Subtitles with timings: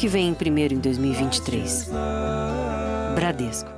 [0.00, 1.90] que vem primeiro em 2023.
[3.14, 3.68] Bradesco.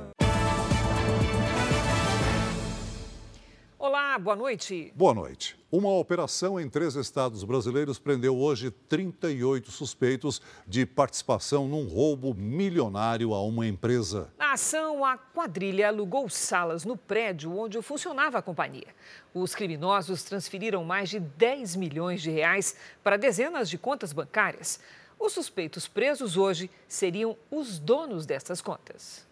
[3.77, 4.93] Olá, boa noite.
[4.95, 5.59] Boa noite.
[5.69, 13.33] Uma operação em três estados brasileiros prendeu hoje 38 suspeitos de participação num roubo milionário
[13.33, 14.31] a uma empresa.
[14.37, 18.87] Na ação, a quadrilha alugou salas no prédio onde funcionava a companhia.
[19.33, 24.79] Os criminosos transferiram mais de 10 milhões de reais para dezenas de contas bancárias.
[25.23, 29.25] Os suspeitos presos hoje seriam os donos dessas contas.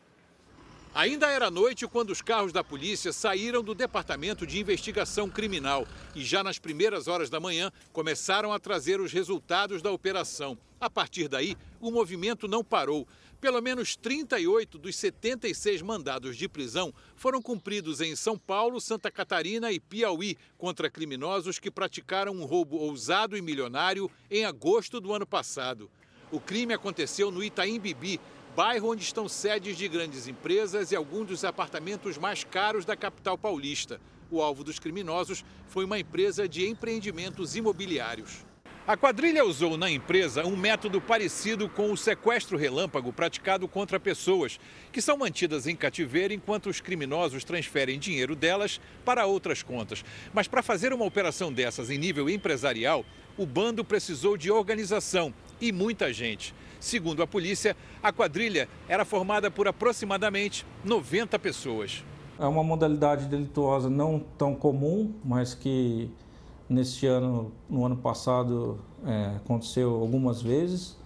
[0.95, 5.85] Ainda era noite quando os carros da polícia saíram do Departamento de Investigação Criminal
[6.15, 10.57] e já nas primeiras horas da manhã começaram a trazer os resultados da operação.
[10.79, 13.05] A partir daí, o movimento não parou.
[13.41, 19.71] Pelo menos 38 dos 76 mandados de prisão foram cumpridos em São Paulo, Santa Catarina
[19.71, 25.25] e Piauí contra criminosos que praticaram um roubo ousado e milionário em agosto do ano
[25.25, 25.89] passado.
[26.31, 28.21] O crime aconteceu no Itaim Bibi,
[28.55, 33.39] bairro onde estão sedes de grandes empresas e alguns dos apartamentos mais caros da capital
[33.39, 33.99] paulista.
[34.29, 38.50] O alvo dos criminosos foi uma empresa de empreendimentos imobiliários.
[38.87, 44.59] A quadrilha usou na empresa um método parecido com o sequestro relâmpago praticado contra pessoas,
[44.91, 50.03] que são mantidas em cativeiro enquanto os criminosos transferem dinheiro delas para outras contas.
[50.33, 53.05] Mas para fazer uma operação dessas em nível empresarial,
[53.37, 56.51] o bando precisou de organização e muita gente.
[56.79, 62.03] Segundo a polícia, a quadrilha era formada por aproximadamente 90 pessoas.
[62.39, 66.09] É uma modalidade delituosa não tão comum, mas que
[66.71, 70.97] neste ano, no ano passado, é, aconteceu algumas vezes,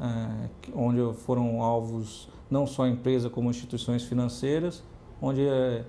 [0.00, 4.82] é, onde foram alvos não só a empresa como instituições financeiras,
[5.20, 5.84] onde é,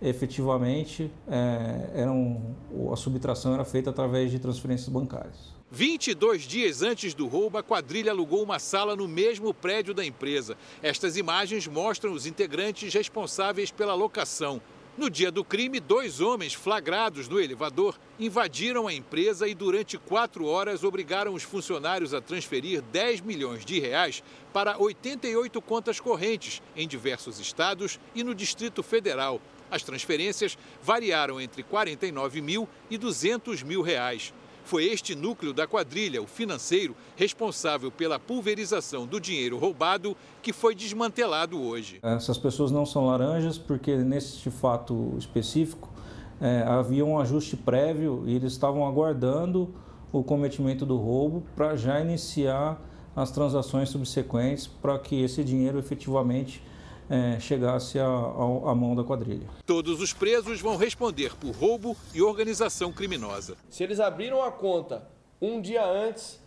[0.00, 2.56] efetivamente é, eram,
[2.90, 5.60] a subtração era feita através de transferências bancárias.
[5.70, 10.56] 22 dias antes do roubo, a quadrilha alugou uma sala no mesmo prédio da empresa.
[10.82, 14.60] Estas imagens mostram os integrantes responsáveis pela locação.
[15.00, 20.44] No dia do crime, dois homens flagrados no elevador invadiram a empresa e, durante quatro
[20.44, 24.22] horas, obrigaram os funcionários a transferir 10 milhões de reais
[24.52, 29.40] para 88 contas correntes em diversos estados e no Distrito Federal.
[29.70, 34.34] As transferências variaram entre 49 mil e 200 mil reais.
[34.70, 40.76] Foi este núcleo da quadrilha, o financeiro, responsável pela pulverização do dinheiro roubado, que foi
[40.76, 41.98] desmantelado hoje.
[42.00, 45.92] Essas pessoas não são laranjas, porque nesse fato específico
[46.40, 49.74] é, havia um ajuste prévio e eles estavam aguardando
[50.12, 52.80] o cometimento do roubo para já iniciar
[53.16, 56.62] as transações subsequentes para que esse dinheiro efetivamente
[57.10, 59.48] é, chegasse à mão da quadrilha.
[59.66, 63.56] Todos os presos vão responder por roubo e organização criminosa.
[63.68, 65.08] Se eles abriram a conta
[65.42, 66.40] um dia antes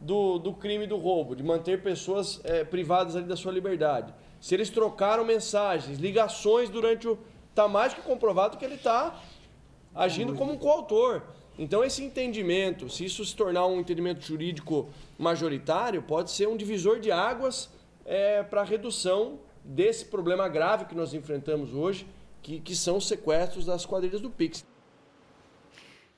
[0.00, 4.54] do, do crime do roubo, de manter pessoas é, privadas ali da sua liberdade, se
[4.54, 7.16] eles trocaram mensagens, ligações durante o.
[7.50, 9.20] Está mais que comprovado que ele está
[9.92, 11.22] agindo como um coautor.
[11.58, 17.00] Então, esse entendimento, se isso se tornar um entendimento jurídico majoritário, pode ser um divisor
[17.00, 17.68] de águas
[18.04, 22.08] é, para a redução desse problema grave que nós enfrentamos hoje,
[22.40, 24.64] que, que são os sequestros das quadrilhas do Pix.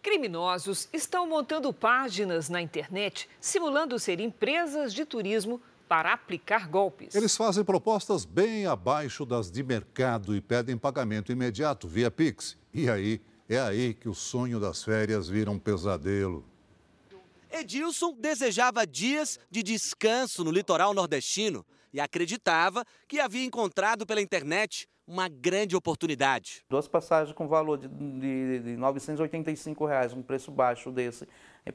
[0.01, 7.15] Criminosos estão montando páginas na internet simulando ser empresas de turismo para aplicar golpes.
[7.15, 12.57] Eles fazem propostas bem abaixo das de mercado e pedem pagamento imediato via Pix.
[12.73, 16.45] E aí, é aí que o sonho das férias vira um pesadelo.
[17.51, 24.87] Edilson desejava dias de descanso no litoral nordestino e acreditava que havia encontrado pela internet
[25.07, 26.63] uma grande oportunidade.
[26.69, 31.27] Duas passagens com valor de, de, de 985 reais, um preço baixo desse,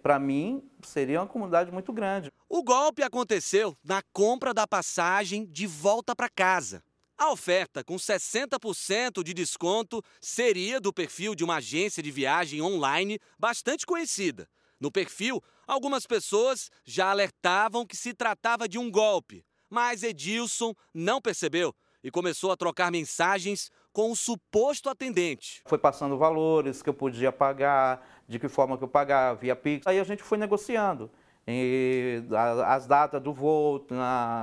[0.02, 2.32] para mim seria uma comunidade muito grande.
[2.48, 6.82] O golpe aconteceu na compra da passagem de volta para casa.
[7.18, 13.20] A oferta, com 60% de desconto, seria do perfil de uma agência de viagem online
[13.40, 14.50] bastante conhecida.
[14.80, 19.46] No perfil, algumas pessoas já alertavam que se tratava de um golpe.
[19.70, 21.74] Mas Edilson não percebeu
[22.04, 25.62] e começou a trocar mensagens com o suposto atendente.
[25.66, 29.88] Foi passando valores que eu podia pagar, de que forma que eu pagava, via Pix.
[29.88, 31.10] Aí a gente foi negociando.
[31.48, 32.24] E
[32.66, 33.86] as datas do voo,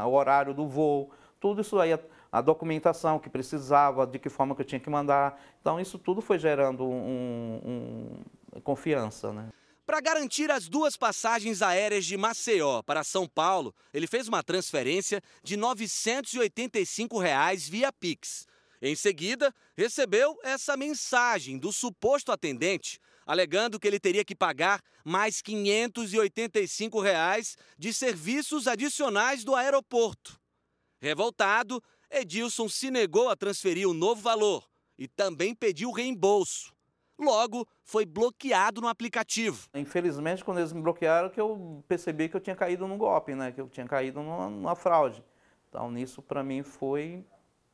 [0.07, 1.99] o horário do voo, tudo isso aí,
[2.31, 5.41] a, documentação que precisava, de que forma que eu tinha que mandar.
[5.61, 8.23] Então isso tudo foi gerando um,
[8.55, 9.49] um confiança, né?
[9.93, 15.21] Para garantir as duas passagens aéreas de Maceió para São Paulo, ele fez uma transferência
[15.45, 18.47] de 985 reais via Pix.
[18.81, 25.43] Em seguida, recebeu essa mensagem do suposto atendente alegando que ele teria que pagar mais
[25.43, 30.41] 585 reais de serviços adicionais do aeroporto.
[31.03, 34.67] Revoltado, Edilson se negou a transferir o novo valor
[34.97, 36.73] e também pediu reembolso.
[37.23, 39.69] Logo, foi bloqueado no aplicativo.
[39.73, 43.53] Infelizmente, quando eles me bloquearam, que eu percebi que eu tinha caído num golpe, né?
[43.53, 45.23] Que eu tinha caído numa, numa fraude.
[45.69, 47.25] Então, nisso, para mim, foi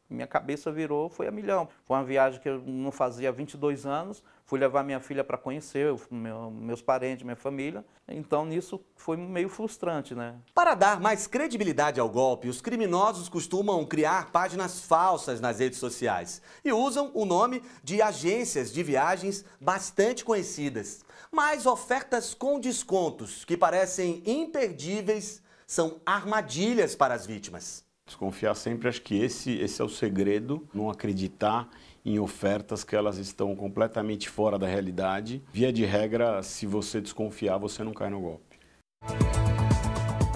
[0.09, 1.69] minha cabeça virou, foi a milhão.
[1.85, 5.37] Foi uma viagem que eu não fazia há 22 anos, fui levar minha filha para
[5.37, 7.85] conhecer, meu, meus parentes, minha família.
[8.09, 10.37] Então nisso foi meio frustrante, né?
[10.55, 16.41] Para dar mais credibilidade ao golpe, os criminosos costumam criar páginas falsas nas redes sociais
[16.65, 21.05] e usam o nome de agências de viagens bastante conhecidas.
[21.31, 27.88] Mas ofertas com descontos que parecem imperdíveis são armadilhas para as vítimas.
[28.09, 31.69] Desconfiar sempre, acho que esse, esse é o segredo, não acreditar
[32.03, 35.43] em ofertas que elas estão completamente fora da realidade.
[35.53, 38.59] Via de regra, se você desconfiar, você não cai no golpe.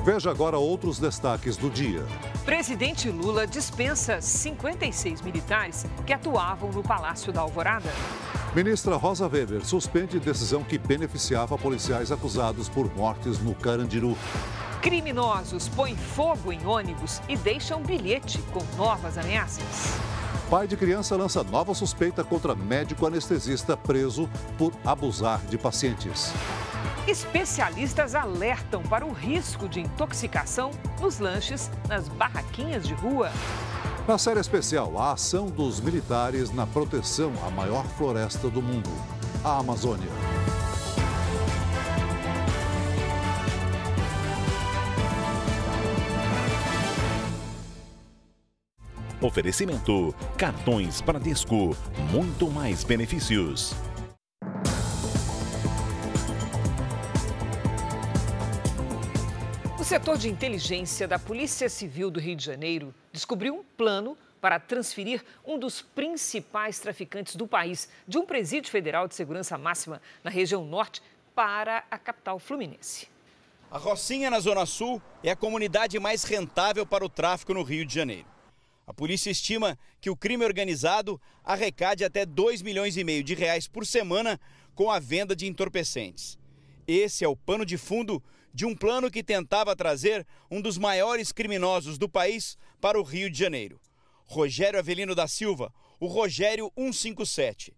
[0.04, 2.04] Veja agora outros destaques do dia.
[2.44, 7.88] Presidente Lula dispensa 56 militares que atuavam no Palácio da Alvorada.
[8.54, 14.14] Ministra Rosa Weber suspende decisão que beneficiava policiais acusados por mortes no Carandiru.
[14.82, 19.94] Criminosos põem fogo em ônibus e deixam bilhete com novas ameaças.
[20.50, 26.32] Pai de criança lança nova suspeita contra médico anestesista preso por abusar de pacientes.
[27.06, 33.30] Especialistas alertam para o risco de intoxicação nos lanches nas barraquinhas de rua.
[34.06, 38.90] Na série especial, a ação dos militares na proteção à maior floresta do mundo,
[39.44, 40.10] a Amazônia.
[49.22, 51.76] Oferecimento: cartões Bradesco,
[52.10, 53.72] muito mais benefícios.
[59.78, 64.58] O setor de inteligência da Polícia Civil do Rio de Janeiro descobriu um plano para
[64.58, 70.30] transferir um dos principais traficantes do país de um presídio federal de segurança máxima na
[70.30, 71.00] região norte
[71.32, 73.06] para a capital fluminense.
[73.70, 77.86] A Rocinha, na Zona Sul, é a comunidade mais rentável para o tráfico no Rio
[77.86, 78.31] de Janeiro.
[78.86, 83.68] A polícia estima que o crime organizado arrecade até 2 milhões e meio de reais
[83.68, 84.40] por semana
[84.74, 86.38] com a venda de entorpecentes.
[86.86, 91.32] Esse é o pano de fundo de um plano que tentava trazer um dos maiores
[91.32, 93.80] criminosos do país para o Rio de Janeiro.
[94.26, 97.74] Rogério Avelino da Silva, o Rogério 157.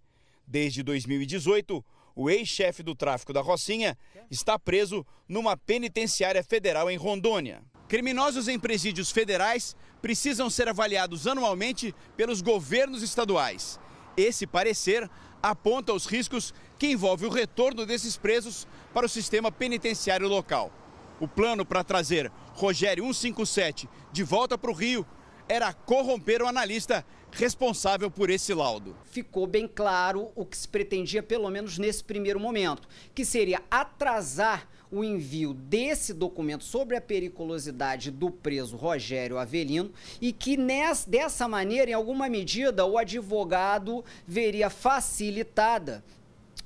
[0.47, 1.85] Desde 2018,
[2.17, 3.97] o ex-chefe do tráfico da Rocinha
[4.31, 7.63] está preso numa penitenciária federal em Rondônia.
[7.89, 13.81] Criminosos em presídios federais precisam ser avaliados anualmente pelos governos estaduais.
[14.15, 15.11] Esse parecer
[15.43, 20.71] aponta os riscos que envolve o retorno desses presos para o sistema penitenciário local.
[21.19, 25.07] O plano para trazer Rogério 157 de volta para o Rio
[25.49, 27.03] era corromper o analista
[27.33, 28.95] responsável por esse laudo.
[29.07, 34.69] Ficou bem claro o que se pretendia, pelo menos nesse primeiro momento, que seria atrasar
[34.95, 41.49] o envio desse documento sobre a periculosidade do preso Rogério Avelino e que nessa, dessa
[41.49, 46.05] maneira, em alguma medida, o advogado veria facilitada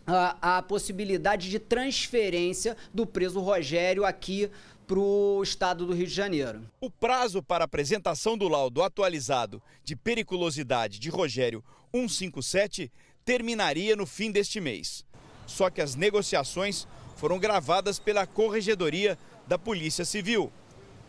[0.06, 4.50] a, a possibilidade de transferência do preso Rogério aqui
[4.86, 6.62] para o estado do Rio de Janeiro.
[6.80, 11.62] O prazo para apresentação do laudo atualizado de periculosidade de Rogério
[11.94, 12.90] 157
[13.24, 15.04] terminaria no fim deste mês.
[15.46, 16.86] Só que as negociações
[17.18, 20.52] foram gravadas pela Corregedoria da Polícia Civil.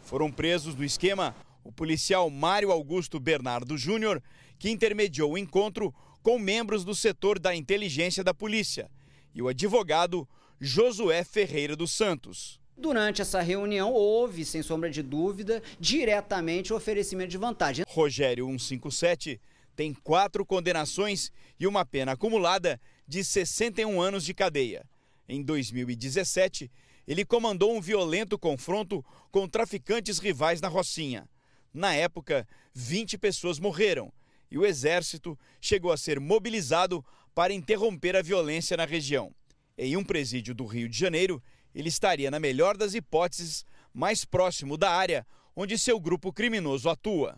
[0.02, 4.22] Foram presos no esquema o policial Mário Augusto Bernardo Júnior,
[4.58, 8.90] que intermediou o encontro com membros do setor da inteligência da polícia,
[9.36, 10.28] e o advogado
[10.60, 12.60] Josué Ferreira dos Santos.
[12.76, 17.86] Durante essa reunião, houve, sem sombra de dúvida, diretamente o oferecimento de vantagem.
[17.88, 19.40] Rogério 157
[19.76, 24.84] tem quatro condenações e uma pena acumulada de 61 anos de cadeia.
[25.32, 26.72] Em 2017,
[27.08, 31.30] ele comandou um violento confronto com traficantes rivais na Rocinha.
[31.72, 34.12] Na época, 20 pessoas morreram
[34.50, 37.06] e o exército chegou a ser mobilizado
[37.36, 39.32] para interromper a violência na região.
[39.78, 41.42] Em um presídio do Rio de Janeiro,
[41.76, 47.38] ele estaria, na melhor das hipóteses, mais próximo da área onde seu grupo criminoso atua.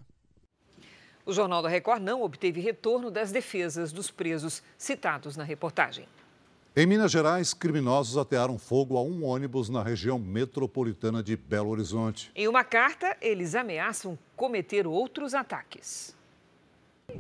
[1.26, 6.08] O Jornal da Record não obteve retorno das defesas dos presos citados na reportagem.
[6.74, 12.32] Em Minas Gerais, criminosos atearam fogo a um ônibus na região metropolitana de Belo Horizonte.
[12.34, 16.16] Em uma carta, eles ameaçam cometer outros ataques.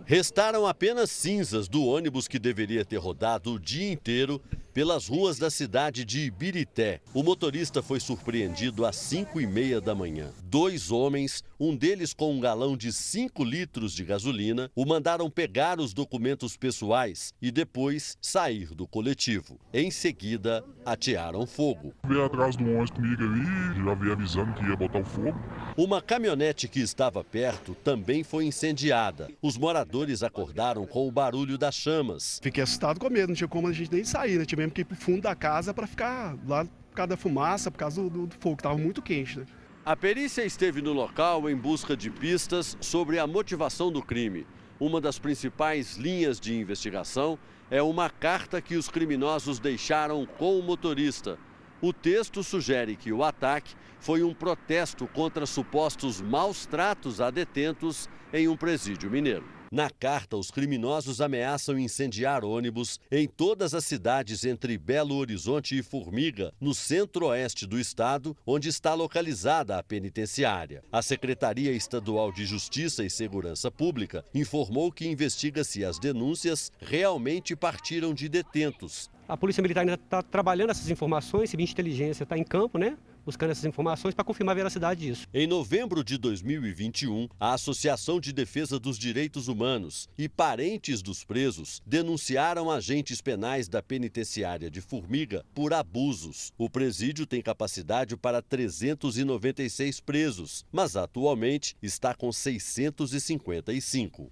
[0.05, 4.41] Restaram apenas cinzas do ônibus que deveria ter rodado o dia inteiro
[4.73, 7.01] pelas ruas da cidade de Ibirité.
[7.13, 10.31] O motorista foi surpreendido às 5 e meia da manhã.
[10.43, 15.79] Dois homens, um deles com um galão de 5 litros de gasolina, o mandaram pegar
[15.79, 19.59] os documentos pessoais e depois sair do coletivo.
[19.73, 21.93] Em seguida, atearam fogo.
[22.05, 25.39] Veio atrás do ônibus comigo ali, já veio avisando que ia botar o fogo.
[25.77, 29.29] Uma caminhonete que estava perto também foi incendiada.
[29.41, 29.80] Os moradores
[30.23, 32.39] acordaram com o barulho das chamas.
[32.41, 34.45] Fiquei assustado com medo, não tinha como a gente nem sair, né?
[34.45, 37.77] Tivemos que ir pro fundo da casa para ficar lá por causa da fumaça, por
[37.77, 39.39] causa do, do fogo, estava muito quente.
[39.39, 39.45] Né?
[39.85, 44.45] A perícia esteve no local em busca de pistas sobre a motivação do crime.
[44.79, 50.63] Uma das principais linhas de investigação é uma carta que os criminosos deixaram com o
[50.63, 51.39] motorista.
[51.81, 58.09] O texto sugere que o ataque foi um protesto contra supostos maus tratos a detentos
[58.33, 59.60] em um presídio mineiro.
[59.73, 65.81] Na carta, os criminosos ameaçam incendiar ônibus em todas as cidades entre Belo Horizonte e
[65.81, 70.83] Formiga, no centro-oeste do estado, onde está localizada a penitenciária.
[70.91, 77.55] A Secretaria Estadual de Justiça e Segurança Pública informou que investiga se as denúncias realmente
[77.55, 79.09] partiram de detentos.
[79.25, 82.97] A Polícia Militar ainda está trabalhando essas informações, se inteligência está em campo, né?
[83.25, 85.27] Buscando essas informações para confirmar a veracidade disso.
[85.33, 91.81] Em novembro de 2021, a Associação de Defesa dos Direitos Humanos e parentes dos presos
[91.85, 96.51] denunciaram agentes penais da penitenciária de Formiga por abusos.
[96.57, 104.31] O presídio tem capacidade para 396 presos, mas atualmente está com 655.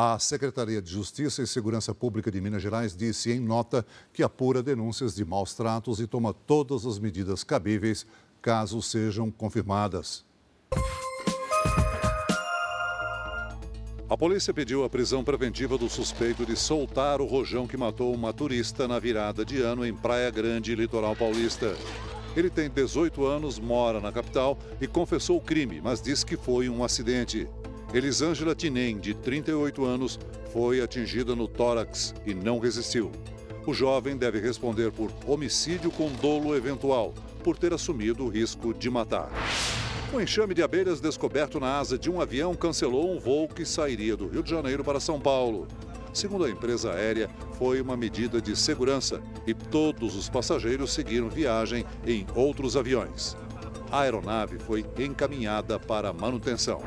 [0.00, 4.62] A Secretaria de Justiça e Segurança Pública de Minas Gerais disse em nota que apura
[4.62, 8.06] denúncias de maus tratos e toma todas as medidas cabíveis
[8.40, 10.24] caso sejam confirmadas.
[14.08, 18.32] A polícia pediu a prisão preventiva do suspeito de soltar o rojão que matou uma
[18.32, 21.74] turista na virada de ano em Praia Grande, litoral paulista.
[22.36, 26.68] Ele tem 18 anos, mora na capital e confessou o crime, mas disse que foi
[26.68, 27.48] um acidente.
[27.92, 30.18] Elisângela Tinem, de 38 anos,
[30.52, 33.10] foi atingida no tórax e não resistiu.
[33.66, 38.90] O jovem deve responder por homicídio com dolo eventual, por ter assumido o risco de
[38.90, 39.30] matar.
[40.12, 44.16] Um enxame de abelhas descoberto na asa de um avião cancelou um voo que sairia
[44.16, 45.66] do Rio de Janeiro para São Paulo.
[46.12, 51.86] Segundo a empresa aérea, foi uma medida de segurança e todos os passageiros seguiram viagem
[52.06, 53.34] em outros aviões.
[53.90, 56.82] A aeronave foi encaminhada para manutenção.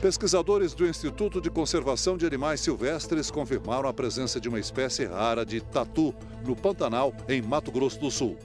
[0.00, 5.44] Pesquisadores do Instituto de Conservação de Animais Silvestres confirmaram a presença de uma espécie rara
[5.44, 8.38] de tatu no Pantanal, em Mato Grosso do Sul.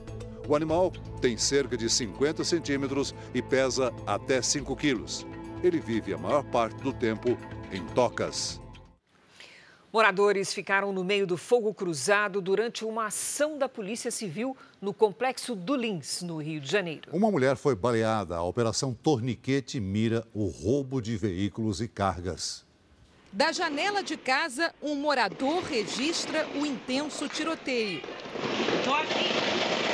[0.50, 5.25] O animal tem cerca de 50 centímetros e pesa até 5 quilos.
[5.63, 7.38] Ele vive a maior parte do tempo
[7.71, 8.59] em tocas.
[9.95, 15.55] Moradores ficaram no meio do fogo cruzado durante uma ação da Polícia Civil no complexo
[15.55, 17.09] do Lins, no Rio de Janeiro.
[17.13, 18.35] Uma mulher foi baleada.
[18.35, 22.65] A Operação Torniquete mira o roubo de veículos e cargas.
[23.31, 28.01] Da janela de casa, um morador registra o intenso tiroteio.
[28.77, 29.84] Estou aqui.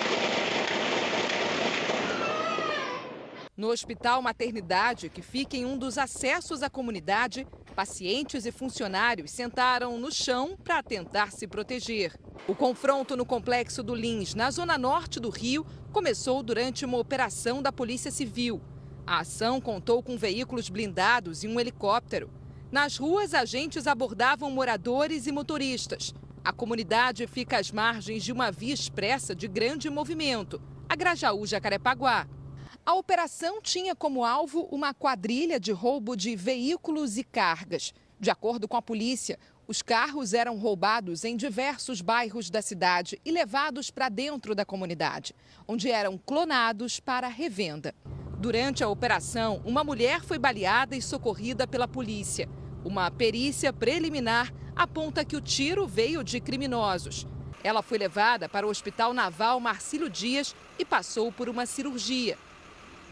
[3.61, 9.99] No Hospital Maternidade, que fica em um dos acessos à comunidade, pacientes e funcionários sentaram
[9.99, 12.19] no chão para tentar se proteger.
[12.47, 17.61] O confronto no complexo do Lins, na zona norte do Rio, começou durante uma operação
[17.61, 18.59] da Polícia Civil.
[19.05, 22.31] A ação contou com veículos blindados e um helicóptero.
[22.71, 26.15] Nas ruas, agentes abordavam moradores e motoristas.
[26.43, 32.27] A comunidade fica às margens de uma via expressa de grande movimento, a Grajaú Jacarepaguá.
[32.83, 37.93] A operação tinha como alvo uma quadrilha de roubo de veículos e cargas.
[38.19, 43.31] De acordo com a polícia, os carros eram roubados em diversos bairros da cidade e
[43.31, 45.35] levados para dentro da comunidade,
[45.67, 47.93] onde eram clonados para revenda.
[48.39, 52.49] Durante a operação, uma mulher foi baleada e socorrida pela polícia.
[52.83, 57.27] Uma perícia preliminar aponta que o tiro veio de criminosos.
[57.63, 62.39] Ela foi levada para o Hospital Naval Marcílio Dias e passou por uma cirurgia.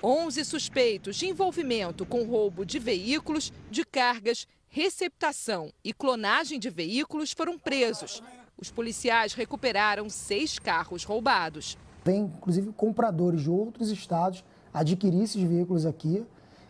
[0.03, 7.33] 11 suspeitos de envolvimento com roubo de veículos, de cargas, receptação e clonagem de veículos
[7.33, 8.23] foram presos.
[8.57, 11.77] Os policiais recuperaram seis carros roubados.
[12.03, 16.25] Tem, inclusive, compradores de outros estados adquirir esses veículos aqui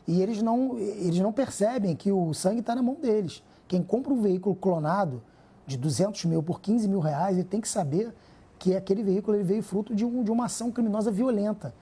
[0.08, 3.44] e eles não, eles não percebem que o sangue está na mão deles.
[3.68, 5.22] Quem compra um veículo clonado
[5.68, 8.12] de 200 mil por 15 mil reais, ele tem que saber
[8.58, 11.74] que aquele veículo ele veio fruto de, um, de uma ação criminosa violenta.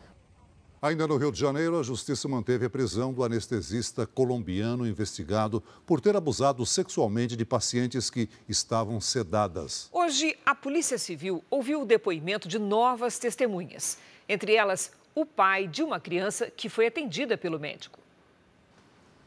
[0.80, 6.00] Ainda no Rio de Janeiro, a justiça manteve a prisão do anestesista colombiano investigado por
[6.00, 9.90] ter abusado sexualmente de pacientes que estavam sedadas.
[9.92, 13.98] Hoje, a Polícia Civil ouviu o depoimento de novas testemunhas,
[14.30, 18.00] entre elas o pai de uma criança que foi atendida pelo médico.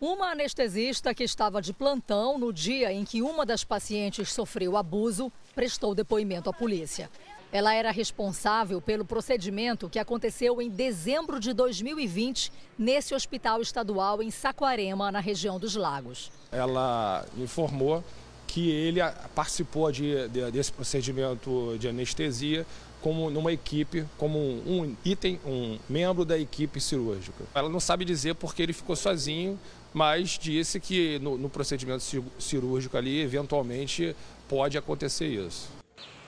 [0.01, 5.33] Uma anestesista que estava de plantão no dia em que uma das pacientes sofreu abuso
[5.53, 7.11] prestou depoimento à polícia.
[7.53, 14.31] Ela era responsável pelo procedimento que aconteceu em dezembro de 2020 nesse hospital estadual em
[14.31, 16.31] Saquarema, na região dos Lagos.
[16.53, 18.05] Ela informou
[18.47, 19.01] que ele
[19.35, 22.67] participou de, de, desse procedimento de anestesia
[23.01, 27.45] como numa equipe, como um item, um membro da equipe cirúrgica.
[27.55, 29.59] Ela não sabe dizer porque ele ficou sozinho
[29.93, 32.03] mas disse que no, no procedimento
[32.39, 34.15] cirúrgico ali, eventualmente,
[34.49, 35.80] pode acontecer isso.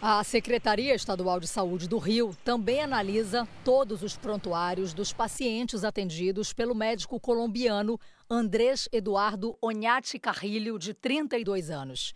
[0.04, 6.52] A Secretaria Estadual de Saúde do Rio também analisa todos os prontuários dos pacientes atendidos
[6.52, 7.96] pelo médico colombiano
[8.28, 12.14] Andrés Eduardo Onhati Carrilho, de 32 anos.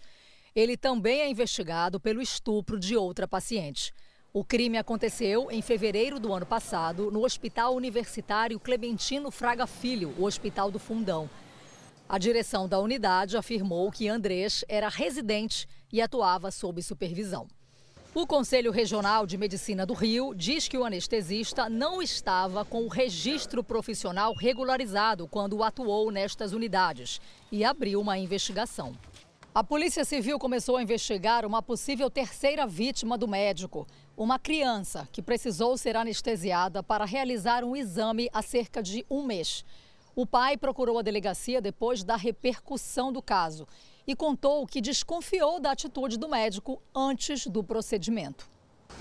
[0.53, 3.95] Ele também é investigado pelo estupro de outra paciente.
[4.33, 10.25] O crime aconteceu em fevereiro do ano passado no Hospital Universitário Clementino Fraga Filho, o
[10.25, 11.31] Hospital do Fundão.
[12.09, 17.47] A direção da unidade afirmou que Andrés era residente e atuava sob supervisão.
[18.19, 22.89] O Conselho Regional de Medicina do Rio diz que o anestesista não estava com o
[22.89, 27.21] registro profissional regularizado quando atuou nestas unidades
[27.53, 28.95] e abriu uma investigação.
[29.55, 35.21] A Polícia Civil começou a investigar uma possível terceira vítima do médico, uma criança que
[35.21, 39.63] precisou ser anestesiada para realizar um exame há cerca de um mês.
[40.15, 43.69] O pai procurou a delegacia depois da repercussão do caso
[44.07, 48.49] e contou que desconfiou da atitude do médico antes do procedimento.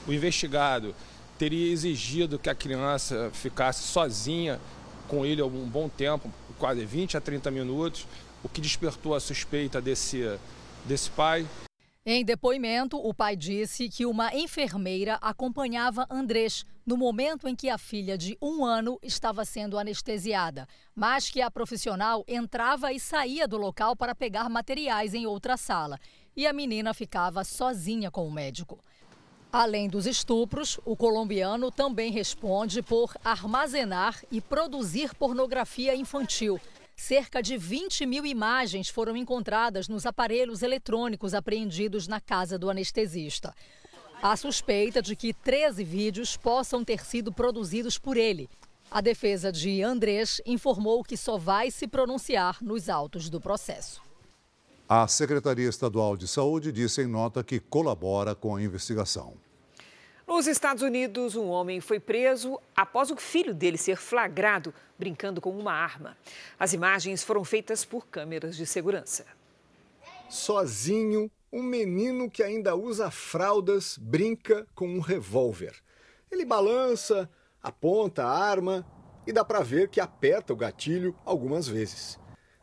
[0.07, 0.95] O investigado
[1.38, 4.59] teria exigido que a criança ficasse sozinha
[5.07, 8.07] com ele algum bom tempo, quase 20 a 30 minutos,
[8.43, 10.38] o que despertou a suspeita desse,
[10.85, 11.45] desse pai.
[12.07, 17.79] Em depoimento, o pai disse que uma enfermeira acompanhava Andrés no momento em que a
[17.79, 23.57] filha de um ano estava sendo anestesiada, mas que a profissional entrava e saía do
[23.57, 26.00] local para pegar materiais em outra sala
[26.37, 28.77] e a menina ficava sozinha com o médico.
[29.51, 36.61] Além dos estupros, o colombiano também responde por armazenar e produzir pornografia infantil
[36.96, 43.53] Cerca de 20 mil imagens foram encontradas nos aparelhos eletrônicos apreendidos na casa do anestesista.
[44.22, 48.50] Há suspeita de que 13 vídeos possam ter sido produzidos por ele.
[48.90, 54.01] A defesa de Andrés informou que só vai se pronunciar nos autos do processo.
[54.88, 59.34] A Secretaria Estadual de Saúde disse em nota que colabora com a investigação.
[60.27, 65.51] Nos Estados Unidos, um homem foi preso após o filho dele ser flagrado brincando com
[65.51, 66.18] uma arma.
[66.57, 69.24] As imagens foram feitas por câmeras de segurança.
[70.27, 75.75] Sozinho, um menino que ainda usa fraldas brinca com um revólver.
[76.31, 77.29] Ele balança,
[77.61, 78.83] aponta a arma
[79.27, 82.20] e dá para ver que aperta o gatilho algumas vezes.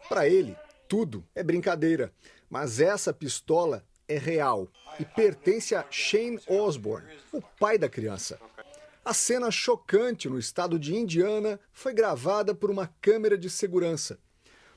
[0.09, 0.57] Para ele,
[0.89, 2.13] tudo é brincadeira,
[2.51, 4.69] mas essa pistola é real
[5.01, 8.39] e pertence a Shane Osborne, o pai da criança.
[9.05, 14.19] A cena chocante no estado de Indiana foi gravada por uma câmera de segurança.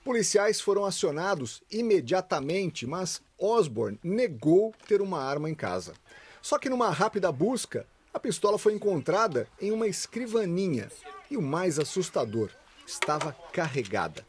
[0.04, 5.94] Policiais foram acionados imediatamente, mas Osborne negou ter uma arma em casa.
[6.42, 10.90] Só que numa rápida busca, a pistola foi encontrada em uma escrivaninha
[11.30, 12.50] e o mais assustador,
[12.88, 14.26] estava carregada.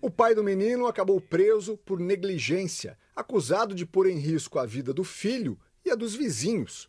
[0.00, 4.92] O pai do menino acabou preso por negligência acusado de pôr em risco a vida
[4.92, 6.88] do filho e a dos vizinhos.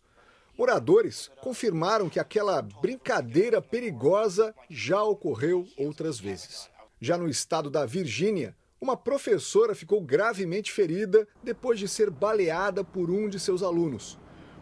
[0.57, 6.69] Moradores confirmaram que aquela brincadeira perigosa já ocorreu outras vezes.
[6.99, 13.11] Já no estado da Virgínia, uma professora ficou gravemente ferida depois de ser baleada por
[13.11, 14.17] um de seus alunos.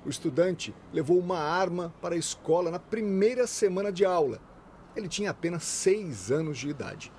[0.06, 4.41] O estudante levou uma arma para a escola na primeira semana de aula.
[4.95, 7.12] Ele tinha apenas seis anos de idade.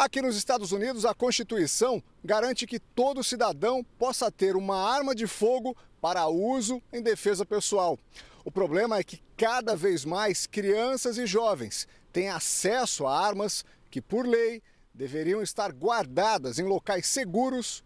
[0.00, 5.26] Aqui nos Estados Unidos, a Constituição garante que todo cidadão possa ter uma arma de
[5.26, 7.98] fogo para uso em defesa pessoal.
[8.42, 14.00] O problema é que cada vez mais crianças e jovens têm acesso a armas que,
[14.00, 14.62] por lei,
[14.94, 17.84] deveriam estar guardadas em locais seguros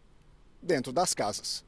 [0.62, 1.64] dentro das casas.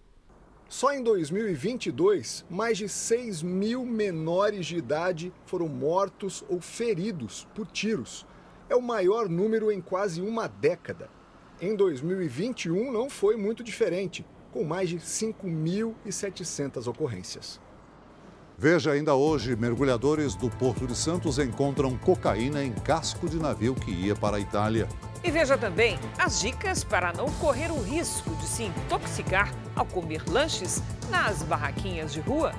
[0.68, 7.66] Só em 2022, mais de 6 mil menores de idade foram mortos ou feridos por
[7.66, 8.24] tiros
[8.68, 11.08] é o maior número em quase uma década.
[11.60, 17.60] Em 2021 não foi muito diferente, com mais de 5.700 ocorrências.
[18.58, 23.90] Veja ainda hoje: mergulhadores do Porto de Santos encontram cocaína em casco de navio que
[23.90, 24.88] ia para a Itália.
[25.22, 30.22] E veja também as dicas para não correr o risco de se intoxicar ao comer
[30.28, 32.52] lanches nas barraquinhas de rua.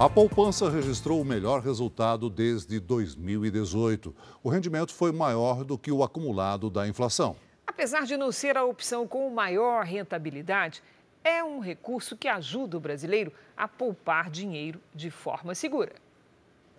[0.00, 4.14] A poupança registrou o melhor resultado desde 2018.
[4.44, 7.34] O rendimento foi maior do que o acumulado da inflação.
[7.66, 10.84] Apesar de não ser a opção com maior rentabilidade,
[11.24, 15.96] é um recurso que ajuda o brasileiro a poupar dinheiro de forma segura.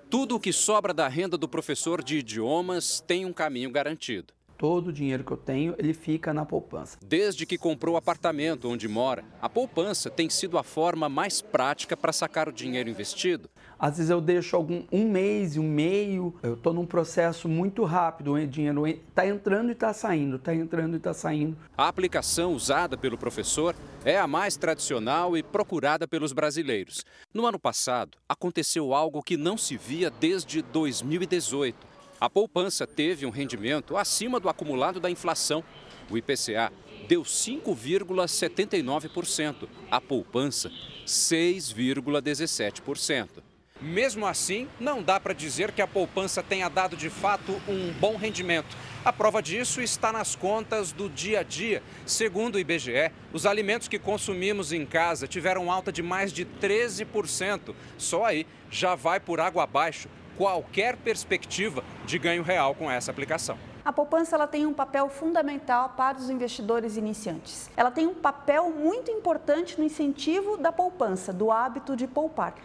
[0.10, 4.34] Tudo o que sobra da renda do professor de idiomas tem um caminho garantido.
[4.60, 6.98] Todo o dinheiro que eu tenho, ele fica na poupança.
[7.02, 11.96] Desde que comprou o apartamento onde mora, a poupança tem sido a forma mais prática
[11.96, 13.50] para sacar o dinheiro investido.
[13.80, 18.34] Às vezes eu deixo algum um mês, um meio, eu estou num processo muito rápido,
[18.34, 21.56] o dinheiro está entrando e está saindo, está entrando e está saindo.
[21.78, 27.06] A aplicação usada pelo professor é a mais tradicional e procurada pelos brasileiros.
[27.34, 31.89] No ano passado, aconteceu algo que não se via desde 2018.
[32.20, 35.64] A poupança teve um rendimento acima do acumulado da inflação.
[36.10, 36.70] O IPCA
[37.08, 40.70] deu 5,79%, a poupança
[41.06, 43.42] 6,17%.
[43.82, 48.18] Mesmo assim, não dá para dizer que a poupança tenha dado de fato um bom
[48.18, 48.76] rendimento.
[49.06, 51.82] A prova disso está nas contas do dia a dia.
[52.06, 57.74] Segundo o IBGE, os alimentos que consumimos em casa tiveram alta de mais de 13%.
[57.98, 63.58] Só aí já vai por água abaixo qualquer perspectiva de ganho real com essa aplicação.
[63.84, 67.70] A poupança ela tem um papel fundamental para os investidores iniciantes.
[67.76, 72.56] Ela tem um papel muito importante no incentivo da poupança, do hábito de poupar.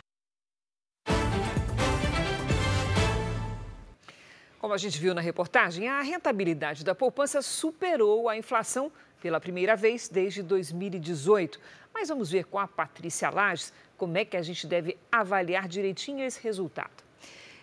[4.60, 9.74] Como a gente viu na reportagem, a rentabilidade da poupança superou a inflação pela primeira
[9.74, 11.58] vez desde 2018.
[11.92, 16.24] Mas vamos ver com a Patrícia Lages como é que a gente deve avaliar direitinho
[16.24, 17.04] esse resultado.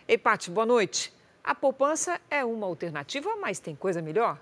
[0.08, 1.14] Ei, Paty, boa noite.
[1.44, 4.40] A poupança é uma alternativa, mas tem coisa melhor?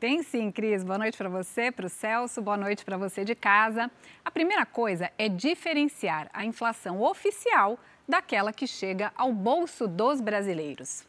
[0.00, 0.82] Tem sim, Cris.
[0.82, 3.88] Boa noite para você, para o Celso, boa noite para você de casa.
[4.24, 11.04] A primeira coisa é diferenciar a inflação oficial daquela que chega ao bolso dos brasileiros.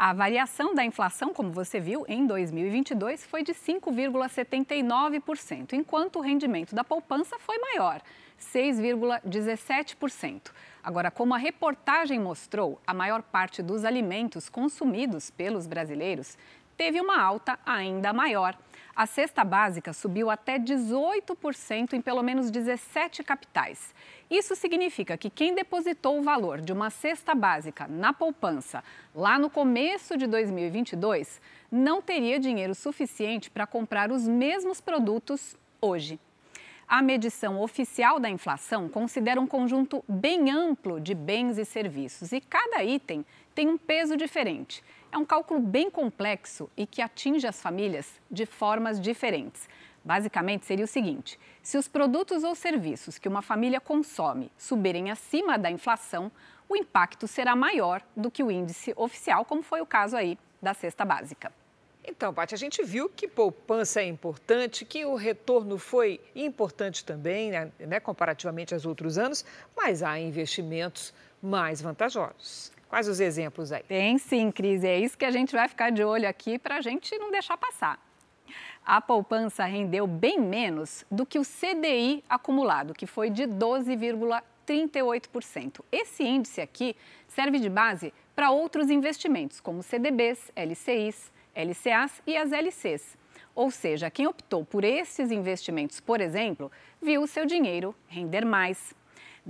[0.00, 6.72] A variação da inflação, como você viu, em 2022 foi de 5,79%, enquanto o rendimento
[6.72, 8.00] da poupança foi maior,
[8.40, 10.52] 6,17%.
[10.84, 16.38] Agora, como a reportagem mostrou, a maior parte dos alimentos consumidos pelos brasileiros
[16.76, 18.56] teve uma alta ainda maior.
[18.98, 23.94] A cesta básica subiu até 18% em pelo menos 17 capitais.
[24.28, 28.82] Isso significa que quem depositou o valor de uma cesta básica na poupança
[29.14, 36.18] lá no começo de 2022 não teria dinheiro suficiente para comprar os mesmos produtos hoje.
[36.88, 42.40] A medição oficial da inflação considera um conjunto bem amplo de bens e serviços e
[42.40, 44.82] cada item tem um peso diferente.
[45.10, 49.68] É um cálculo bem complexo e que atinge as famílias de formas diferentes.
[50.04, 55.58] Basicamente, seria o seguinte: se os produtos ou serviços que uma família consome subirem acima
[55.58, 56.30] da inflação,
[56.68, 60.74] o impacto será maior do que o índice oficial, como foi o caso aí da
[60.74, 61.50] cesta básica.
[62.04, 67.50] Então, Paty, a gente viu que poupança é importante, que o retorno foi importante também,
[67.50, 69.44] né, né, comparativamente aos outros anos,
[69.76, 72.72] mas há investimentos mais vantajosos.
[72.88, 73.82] Quais os exemplos aí?
[73.82, 74.82] Tem sim, Cris.
[74.82, 77.58] É isso que a gente vai ficar de olho aqui para a gente não deixar
[77.58, 78.02] passar.
[78.84, 85.80] A poupança rendeu bem menos do que o CDI acumulado, que foi de 12,38%.
[85.92, 86.96] Esse índice aqui
[87.26, 93.18] serve de base para outros investimentos, como CDBs, LCIs, LCAs e as LCs.
[93.54, 96.72] Ou seja, quem optou por esses investimentos, por exemplo,
[97.02, 98.94] viu o seu dinheiro render mais.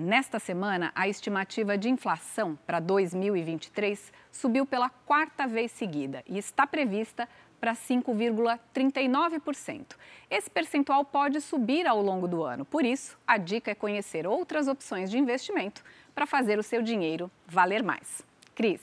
[0.00, 6.68] Nesta semana, a estimativa de inflação para 2023 subiu pela quarta vez seguida e está
[6.68, 7.28] prevista
[7.60, 9.96] para 5,39%.
[10.30, 14.68] Esse percentual pode subir ao longo do ano, por isso, a dica é conhecer outras
[14.68, 15.82] opções de investimento
[16.14, 18.22] para fazer o seu dinheiro valer mais.
[18.54, 18.80] Cris.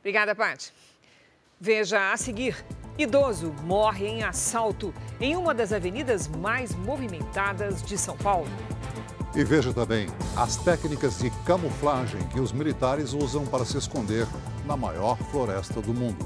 [0.00, 0.72] Obrigada, Paty.
[1.60, 2.64] Veja a seguir:
[2.96, 8.48] idoso morre em assalto em uma das avenidas mais movimentadas de São Paulo.
[9.36, 14.28] E veja também as técnicas de camuflagem que os militares usam para se esconder
[14.64, 16.24] na maior floresta do mundo.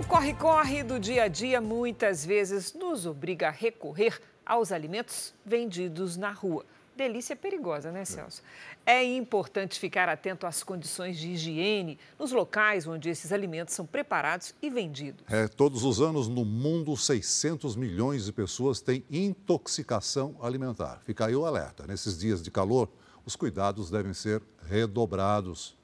[0.00, 6.16] O corre-corre do dia a dia muitas vezes nos obriga a recorrer aos alimentos vendidos
[6.16, 6.64] na rua.
[6.96, 8.42] Delícia perigosa, né, Celso?
[8.86, 14.54] É importante ficar atento às condições de higiene nos locais onde esses alimentos são preparados
[14.62, 15.22] e vendidos.
[15.28, 21.00] É, todos os anos no mundo, 600 milhões de pessoas têm intoxicação alimentar.
[21.04, 21.86] Fica aí o alerta.
[21.86, 22.88] Nesses dias de calor,
[23.26, 25.76] os cuidados devem ser redobrados.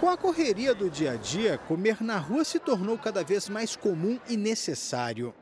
[0.00, 3.76] Com a correria do dia a dia, comer na rua se tornou cada vez mais
[3.76, 5.34] comum e necessário.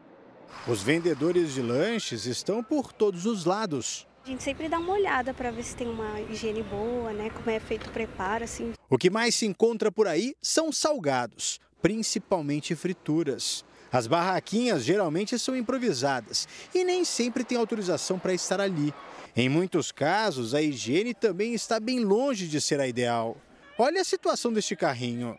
[0.66, 4.05] Os vendedores de lanches estão por todos os lados.
[4.26, 7.30] A gente sempre dá uma olhada para ver se tem uma higiene boa, né?
[7.30, 8.72] Como é feito o preparo, assim.
[8.90, 13.64] O que mais se encontra por aí são salgados, principalmente frituras.
[13.92, 18.92] As barraquinhas geralmente são improvisadas e nem sempre tem autorização para estar ali.
[19.36, 23.36] Em muitos casos, a higiene também está bem longe de ser a ideal.
[23.78, 25.38] Olha a situação deste carrinho.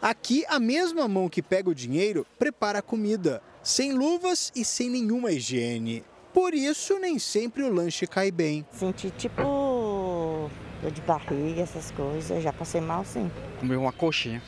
[0.00, 4.88] Aqui, a mesma mão que pega o dinheiro prepara a comida, sem luvas e sem
[4.88, 6.02] nenhuma higiene.
[6.32, 8.66] Por isso, nem sempre o lanche cai bem.
[8.72, 12.42] Senti tipo dor de barriga, essas coisas.
[12.42, 13.30] Já passei mal, sim.
[13.60, 14.42] Comi uma coxinha.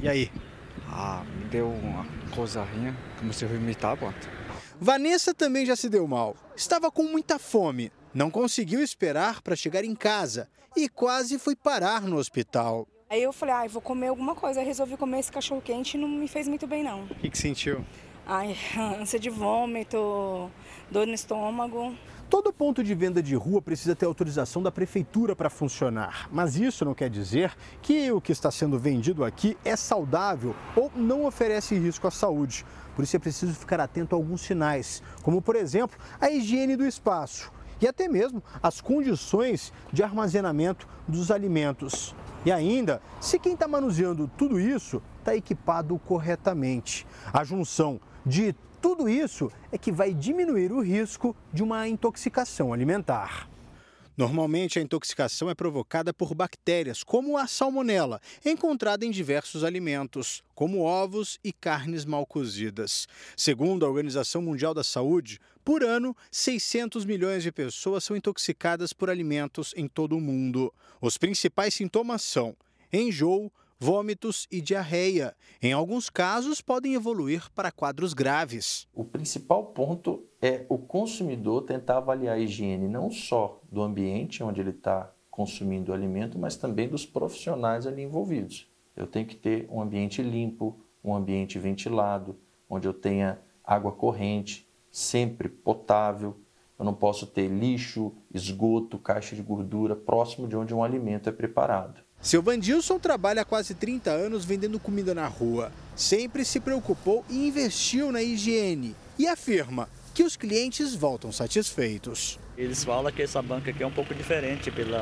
[0.00, 0.30] E aí?
[0.88, 2.04] Ah, me deu uma
[2.34, 4.28] coisarinha, comecei a vomitar, bota.
[4.80, 6.34] Vanessa também já se deu mal.
[6.56, 12.02] Estava com muita fome, não conseguiu esperar para chegar em casa e quase foi parar
[12.02, 12.88] no hospital.
[13.08, 14.60] Aí eu falei, ah, vou comer alguma coisa.
[14.60, 17.04] Aí resolvi comer esse cachorro quente e não me fez muito bem, não.
[17.04, 17.84] O que, que sentiu?
[18.26, 18.56] Ai,
[19.00, 20.50] ânsia de vômito,
[20.90, 21.94] dor no estômago.
[22.28, 26.84] Todo ponto de venda de rua precisa ter autorização da prefeitura para funcionar, mas isso
[26.84, 31.76] não quer dizer que o que está sendo vendido aqui é saudável ou não oferece
[31.76, 32.64] risco à saúde.
[32.94, 36.86] Por isso é preciso ficar atento a alguns sinais, como por exemplo a higiene do
[36.86, 37.50] espaço
[37.80, 42.14] e até mesmo as condições de armazenamento dos alimentos.
[42.44, 47.06] E ainda, se quem está manuseando tudo isso está equipado corretamente.
[47.32, 53.48] A junção de tudo isso é que vai diminuir o risco de uma intoxicação alimentar.
[54.16, 60.82] Normalmente, a intoxicação é provocada por bactérias, como a salmonela, encontrada em diversos alimentos, como
[60.82, 63.06] ovos e carnes mal cozidas.
[63.34, 69.08] Segundo a Organização Mundial da Saúde, por ano, 600 milhões de pessoas são intoxicadas por
[69.08, 70.70] alimentos em todo o mundo.
[71.00, 72.54] Os principais sintomas são
[72.92, 73.50] enjoo,
[73.80, 75.34] vômitos e diarreia.
[75.62, 78.86] Em alguns casos, podem evoluir para quadros graves.
[78.94, 84.60] O principal ponto é o consumidor tentar avaliar a higiene não só do ambiente onde
[84.60, 88.70] ele está consumindo o alimento, mas também dos profissionais ali envolvidos.
[88.94, 92.38] Eu tenho que ter um ambiente limpo, um ambiente ventilado,
[92.68, 96.36] onde eu tenha água corrente, sempre potável.
[96.78, 101.32] Eu não posso ter lixo, esgoto, caixa de gordura próximo de onde um alimento é
[101.32, 102.02] preparado.
[102.22, 105.72] Seu Vandilson trabalha há quase 30 anos vendendo comida na rua.
[105.96, 108.94] Sempre se preocupou e investiu na higiene.
[109.18, 112.38] E afirma que os clientes voltam satisfeitos.
[112.58, 114.98] Eles falam que essa banca aqui é um pouco diferente pelo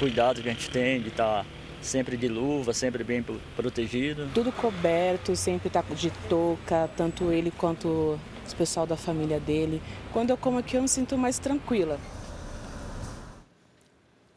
[0.00, 1.46] cuidado que a gente tem de estar
[1.80, 4.28] sempre de luva, sempre bem protegido.
[4.34, 9.80] Tudo coberto, sempre está de touca, tanto ele quanto o pessoal da família dele.
[10.12, 11.96] Quando eu como aqui eu me sinto mais tranquila.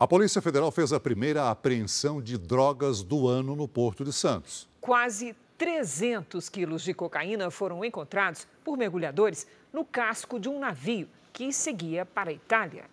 [0.04, 4.68] A Polícia Federal fez a primeira apreensão de drogas do ano no Porto de Santos.
[4.82, 11.54] Quase 300 quilos de cocaína foram encontrados por mergulhadores no casco de um navio que
[11.54, 12.84] seguia para a Itália.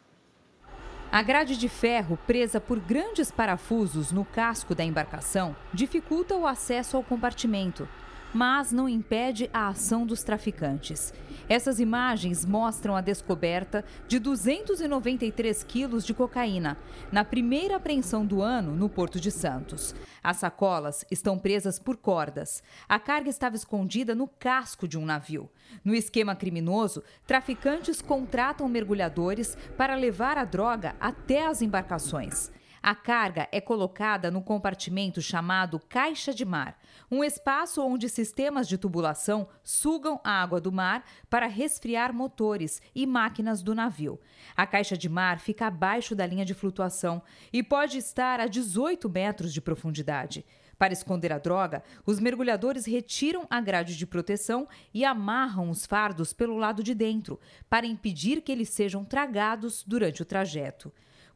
[1.10, 6.96] A grade de ferro presa por grandes parafusos no casco da embarcação dificulta o acesso
[6.96, 7.88] ao compartimento
[8.32, 11.12] mas não impede a ação dos traficantes.
[11.50, 16.78] Essas imagens mostram a descoberta de 293 quilos de cocaína
[17.10, 19.92] na primeira apreensão do ano no Porto de Santos.
[20.22, 22.62] As sacolas estão presas por cordas.
[22.88, 25.50] A carga estava escondida no casco de um navio.
[25.84, 32.52] No esquema criminoso, traficantes contratam mergulhadores para levar a droga até as embarcações.
[32.82, 36.78] A carga é colocada no compartimento chamado caixa de mar,
[37.10, 43.06] um espaço onde sistemas de tubulação sugam a água do mar para resfriar motores e
[43.06, 44.18] máquinas do navio.
[44.56, 49.10] A caixa de mar fica abaixo da linha de flutuação e pode estar a 18
[49.10, 50.46] metros de profundidade.
[50.78, 56.32] Para esconder a droga, os mergulhadores retiram a grade de proteção e amarram os fardos
[56.32, 57.38] pelo lado de dentro,
[57.68, 60.90] para impedir que eles sejam tragados durante o trajeto.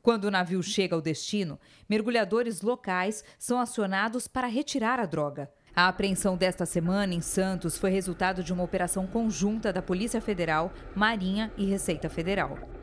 [0.05, 5.51] Quando o navio chega ao destino, mergulhadores locais são acionados para retirar a droga.
[5.75, 10.75] A apreensão desta semana em Santos foi resultado de uma operação conjunta da Polícia Federal,
[10.95, 12.74] Marinha e Receita Federal.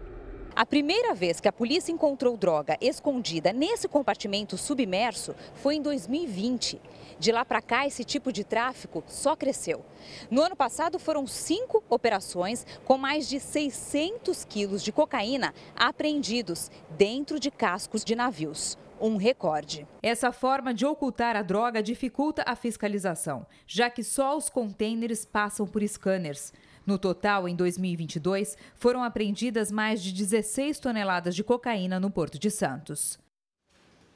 [0.54, 6.82] A primeira vez que a polícia encontrou droga escondida nesse compartimento submerso foi em 2020.
[7.18, 9.86] De lá para cá, esse tipo de tráfico só cresceu.
[10.30, 17.40] No ano passado, foram cinco operações com mais de 600 quilos de cocaína apreendidos dentro
[17.40, 19.88] de cascos de navios um recorde.
[20.04, 25.66] Essa forma de ocultar a droga dificulta a fiscalização, já que só os contêineres passam
[25.66, 26.54] por scanners.
[26.86, 32.50] No total, em 2022, foram apreendidas mais de 16 toneladas de cocaína no Porto de
[32.50, 33.20] Santos.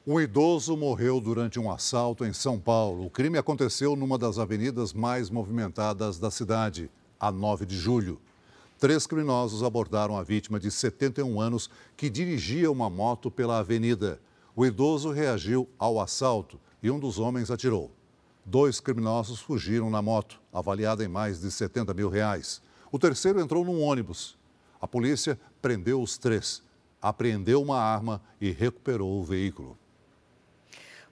[0.06, 3.06] Um idoso morreu durante um assalto em São Paulo.
[3.06, 8.20] O crime aconteceu numa das avenidas mais movimentadas da cidade, a 9 de julho.
[8.78, 14.20] Três criminosos abordaram a vítima de 71 anos que dirigia uma moto pela avenida.
[14.54, 17.95] O idoso reagiu ao assalto e um dos homens atirou.
[18.48, 22.62] Dois criminosos fugiram na moto, avaliada em mais de 70 mil reais.
[22.92, 24.38] O terceiro entrou num ônibus.
[24.80, 26.62] A polícia prendeu os três,
[27.02, 29.76] apreendeu uma arma e recuperou o veículo.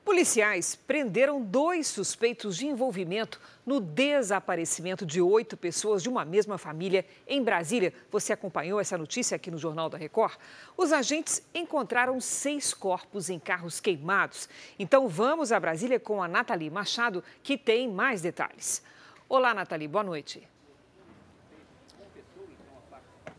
[0.04, 7.06] Policiais prenderam dois suspeitos de envolvimento no desaparecimento de oito pessoas de uma mesma família
[7.26, 7.90] em Brasília.
[8.10, 10.36] Você acompanhou essa notícia aqui no Jornal da Record?
[10.76, 14.46] Os agentes encontraram seis corpos em carros queimados.
[14.78, 18.82] Então vamos a Brasília com a Nathalie Machado, que tem mais detalhes.
[19.26, 20.53] Olá, Nathalie, boa noite.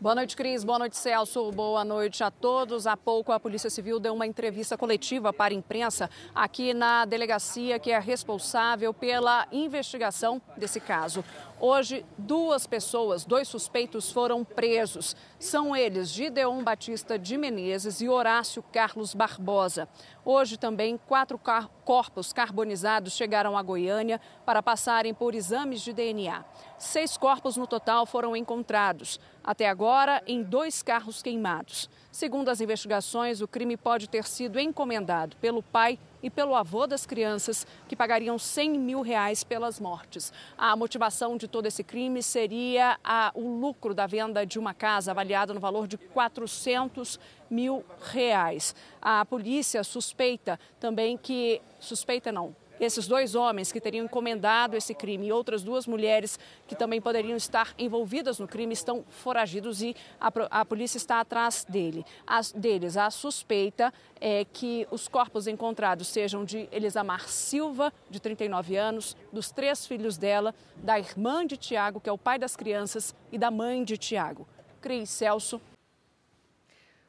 [0.06, 0.62] Boa noite, Cris.
[0.62, 1.50] Boa noite, Celso.
[1.50, 2.86] Boa noite a todos.
[2.86, 7.76] Há pouco, a Polícia Civil deu uma entrevista coletiva para a imprensa aqui na delegacia
[7.80, 11.24] que é responsável pela investigação desse caso.
[11.58, 15.16] Hoje, duas pessoas, dois suspeitos foram presos.
[15.40, 19.88] São eles Gideon Batista de Menezes e Horácio Carlos Barbosa.
[20.22, 21.40] Hoje também, quatro
[21.82, 26.44] corpos carbonizados chegaram a Goiânia para passarem por exames de DNA.
[26.78, 31.88] Seis corpos no total foram encontrados, até agora em dois carros queimados.
[32.10, 37.06] Segundo as investigações, o crime pode ter sido encomendado pelo pai e pelo avô das
[37.06, 40.32] crianças, que pagariam 100 mil reais pelas mortes.
[40.58, 45.12] A motivação de todo esse crime seria a, o lucro da venda de uma casa
[45.12, 48.74] avaliada no valor de 400 mil reais.
[49.00, 55.26] A polícia suspeita também que suspeita não esses dois homens que teriam encomendado esse crime
[55.26, 60.30] e outras duas mulheres que também poderiam estar envolvidas no crime estão foragidos e a,
[60.50, 62.04] a polícia está atrás dele.
[62.26, 62.96] As, deles.
[62.96, 69.50] A suspeita é que os corpos encontrados sejam de Elisamar Silva, de 39 anos, dos
[69.50, 73.50] três filhos dela, da irmã de Tiago, que é o pai das crianças, e da
[73.50, 74.46] mãe de Tiago.
[74.80, 75.60] Cris Celso.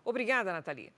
[0.03, 0.96] Obrigada, Nathalie.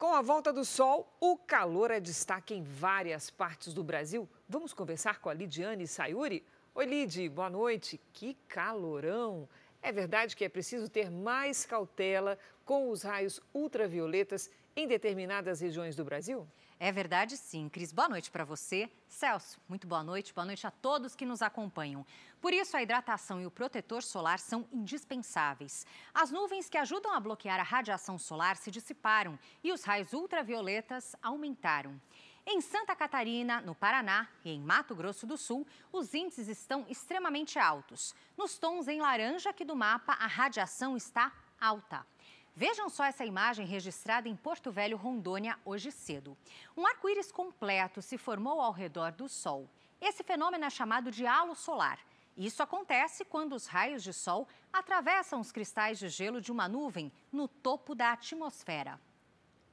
[0.00, 4.26] Com a volta do sol, o calor é destaque em várias partes do Brasil.
[4.48, 6.42] Vamos conversar com a Lidiane Sayuri?
[6.74, 8.00] Oi, Lid, boa noite.
[8.10, 9.46] Que calorão!
[9.82, 14.50] É verdade que é preciso ter mais cautela com os raios ultravioletas
[14.80, 16.48] em determinadas regiões do Brasil?
[16.78, 17.68] É verdade, sim.
[17.68, 18.90] Cris, boa noite para você.
[19.06, 20.32] Celso, muito boa noite.
[20.32, 22.06] Boa noite a todos que nos acompanham.
[22.40, 25.86] Por isso, a hidratação e o protetor solar são indispensáveis.
[26.14, 31.14] As nuvens que ajudam a bloquear a radiação solar se dissiparam e os raios ultravioletas
[31.22, 32.00] aumentaram.
[32.46, 37.58] Em Santa Catarina, no Paraná e em Mato Grosso do Sul, os índices estão extremamente
[37.58, 38.14] altos.
[38.38, 42.06] Nos tons em laranja aqui do mapa, a radiação está alta.
[42.54, 46.36] Vejam só essa imagem registrada em Porto Velho, Rondônia, hoje cedo.
[46.76, 49.68] Um arco-íris completo se formou ao redor do Sol.
[50.00, 51.98] Esse fenômeno é chamado de halo solar.
[52.36, 57.12] Isso acontece quando os raios de Sol atravessam os cristais de gelo de uma nuvem
[57.32, 59.00] no topo da atmosfera.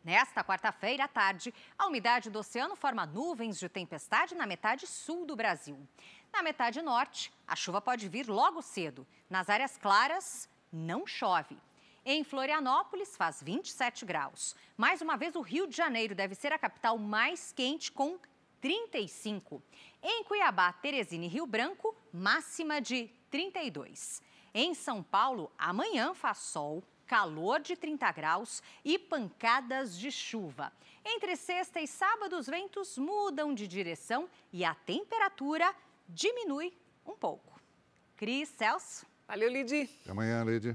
[0.04, 5.26] Nesta quarta-feira à tarde, a umidade do oceano forma nuvens de tempestade na metade sul
[5.26, 5.78] do Brasil.
[6.32, 9.06] Na metade norte, a chuva pode vir logo cedo.
[9.30, 11.58] Nas áreas claras, não chove.
[12.10, 14.56] Em Florianópolis, faz 27 graus.
[14.78, 18.18] Mais uma vez, o Rio de Janeiro deve ser a capital mais quente, com
[18.62, 19.62] 35.
[20.02, 24.22] Em Cuiabá, Teresina e Rio Branco, máxima de 32.
[24.54, 30.72] Em São Paulo, amanhã faz sol, calor de 30 graus e pancadas de chuva.
[31.04, 35.76] Entre sexta e sábado, os ventos mudam de direção e a temperatura
[36.08, 36.74] diminui
[37.06, 37.60] um pouco.
[38.16, 39.06] Cris Celso.
[39.28, 39.90] Valeu, Lidy.
[40.04, 40.74] Até amanhã, Lidy.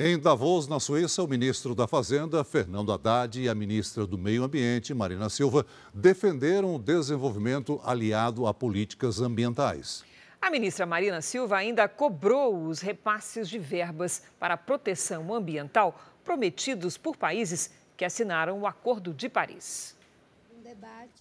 [0.00, 4.44] Em Davos, na Suíça, o ministro da Fazenda, Fernando Haddad, e a ministra do Meio
[4.44, 10.04] Ambiente, Marina Silva, defenderam o desenvolvimento aliado a políticas ambientais.
[10.40, 16.96] A ministra Marina Silva ainda cobrou os repasses de verbas para a proteção ambiental prometidos
[16.96, 19.96] por países que assinaram o Acordo de Paris.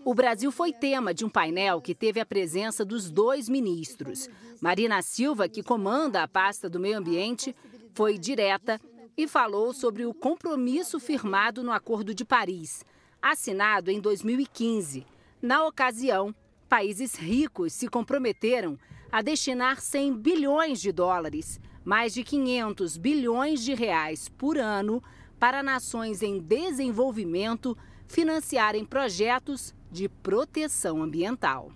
[0.06, 4.30] O Brasil foi tema de um painel que teve a presença dos dois ministros.
[4.62, 7.56] Marina Silva, que comanda a pasta do meio ambiente,
[7.98, 8.80] foi direta
[9.18, 12.86] e falou sobre o compromisso firmado no Acordo de Paris,
[13.20, 15.04] assinado em 2015.
[15.42, 16.32] Na ocasião,
[16.70, 18.78] países ricos se comprometeram
[19.12, 25.02] a destinar 100 bilhões de dólares, mais de 500 bilhões de reais por ano,
[25.40, 27.76] para nações em desenvolvimento
[28.08, 31.72] financiarem projetos de proteção ambiental.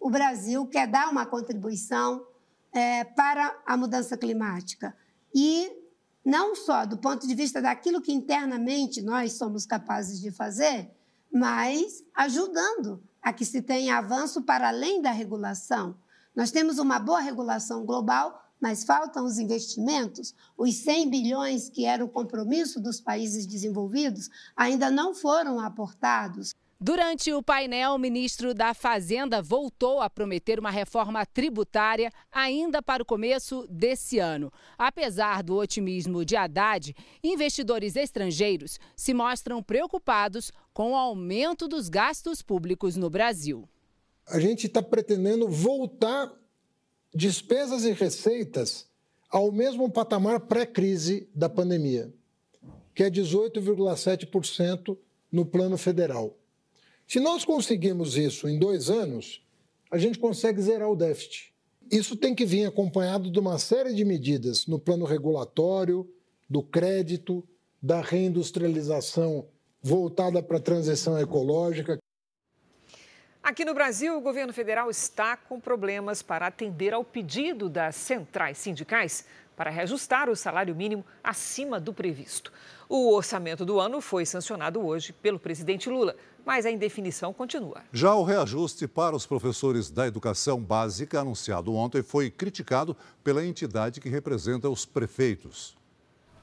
[0.00, 2.26] O Brasil quer dar uma contribuição
[2.74, 4.98] é, para a mudança climática
[5.34, 5.70] e
[6.24, 10.90] não só do ponto de vista daquilo que internamente nós somos capazes de fazer,
[11.32, 15.96] mas ajudando a que se tenha avanço para além da regulação.
[16.34, 20.34] Nós temos uma boa regulação global, mas faltam os investimentos.
[20.56, 26.54] Os 100 bilhões que era o compromisso dos países desenvolvidos ainda não foram aportados.
[26.82, 33.02] Durante o painel, o ministro da Fazenda voltou a prometer uma reforma tributária ainda para
[33.02, 34.50] o começo desse ano.
[34.78, 42.40] Apesar do otimismo de Haddad, investidores estrangeiros se mostram preocupados com o aumento dos gastos
[42.40, 43.68] públicos no Brasil.
[44.26, 46.32] A gente está pretendendo voltar
[47.14, 48.88] despesas e receitas
[49.28, 52.10] ao mesmo patamar pré-crise da pandemia,
[52.94, 54.96] que é 18,7%
[55.30, 56.39] no plano federal.
[57.10, 59.44] Se nós conseguirmos isso em dois anos,
[59.90, 61.52] a gente consegue zerar o déficit.
[61.90, 66.08] Isso tem que vir acompanhado de uma série de medidas no plano regulatório,
[66.48, 67.42] do crédito,
[67.82, 69.48] da reindustrialização
[69.82, 71.98] voltada para a transição ecológica.
[73.42, 78.56] Aqui no Brasil, o governo federal está com problemas para atender ao pedido das centrais
[78.56, 79.24] sindicais
[79.56, 82.52] para reajustar o salário mínimo acima do previsto.
[82.88, 87.82] O orçamento do ano foi sancionado hoje pelo presidente Lula, mas a indefinição continua.
[87.92, 94.00] Já o reajuste para os professores da educação básica, anunciado ontem, foi criticado pela entidade
[94.00, 95.78] que representa os prefeitos.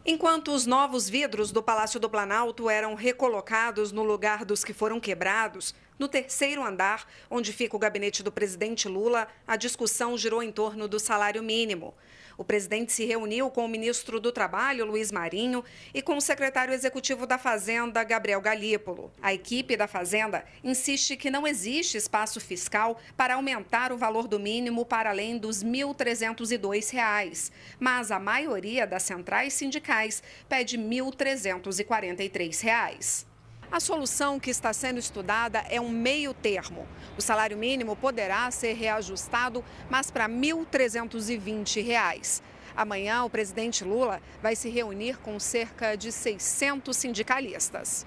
[0.06, 5.02] Enquanto os novos vidros do Palácio do Planalto eram recolocados no lugar dos que foram
[5.02, 10.50] quebrados, no terceiro andar, onde fica o gabinete do presidente Lula, a discussão girou em
[10.50, 11.94] torno do salário mínimo.
[12.38, 16.72] O presidente se reuniu com o ministro do Trabalho, Luiz Marinho, e com o secretário
[16.72, 19.12] executivo da Fazenda, Gabriel Galípolo.
[19.22, 24.40] A equipe da Fazenda insiste que não existe espaço fiscal para aumentar o valor do
[24.40, 33.26] mínimo para além dos R$ 1.302, mas a maioria das centrais sindicais pede R$ 1.343.
[33.70, 36.88] A solução que está sendo estudada é um meio termo.
[37.18, 42.42] O salário mínimo poderá ser reajustado, mas para R$ 1.320.
[42.76, 48.06] Amanhã, o presidente Lula vai se reunir com cerca de 600 sindicalistas.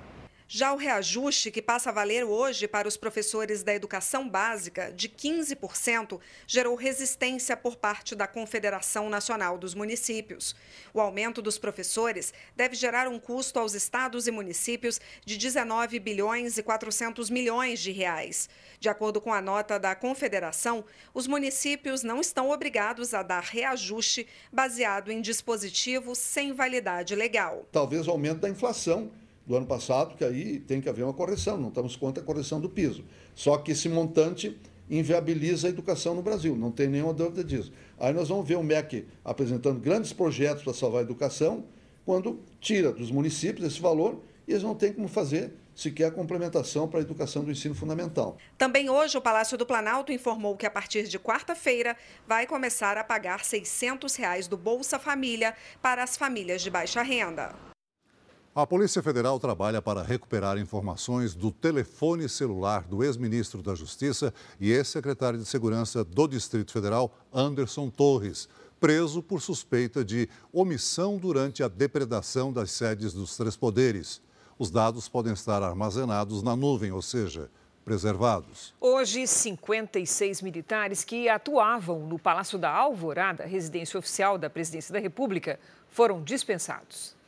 [0.53, 5.09] Já o reajuste, que passa a valer hoje para os professores da educação básica, de
[5.09, 10.57] 15%, gerou resistência por parte da Confederação Nacional dos Municípios.
[10.92, 16.59] O aumento dos professores deve gerar um custo aos estados e municípios de 19 bilhões
[16.59, 18.48] e 400 milhões de reais.
[18.80, 20.84] De acordo com a nota da Confederação,
[21.14, 27.68] os municípios não estão obrigados a dar reajuste baseado em dispositivo sem validade legal.
[27.70, 29.12] Talvez o aumento da inflação
[29.51, 32.61] do ano passado, que aí tem que haver uma correção, não estamos contra a correção
[32.61, 33.05] do piso.
[33.34, 34.57] Só que esse montante
[34.88, 37.72] inviabiliza a educação no Brasil, não tem nenhuma dúvida disso.
[37.98, 41.64] Aí nós vamos ver o MEC apresentando grandes projetos para salvar a educação,
[42.07, 46.86] quando tira dos municípios esse valor e eles não têm como fazer sequer a complementação
[46.86, 48.36] para a educação do ensino fundamental.
[48.57, 53.03] Também hoje o Palácio do Planalto informou que a partir de quarta-feira vai começar a
[53.03, 57.70] pagar 600 reais do Bolsa Família para as famílias de baixa renda.
[58.53, 64.72] A Polícia Federal trabalha para recuperar informações do telefone celular do ex-ministro da Justiça e
[64.72, 68.48] ex-secretário de Segurança do Distrito Federal, Anderson Torres,
[68.80, 74.20] preso por suspeita de omissão durante a depredação das sedes dos três poderes.
[74.59, 77.48] Os dados podem estar armazenados na nuvem, ou seja,
[77.84, 78.74] preservados.
[78.80, 85.61] Hoje, 56 militares que atuavam no Palácio da Alvorada, residência oficial da Presidência da República,
[85.88, 87.20] foram dispensados.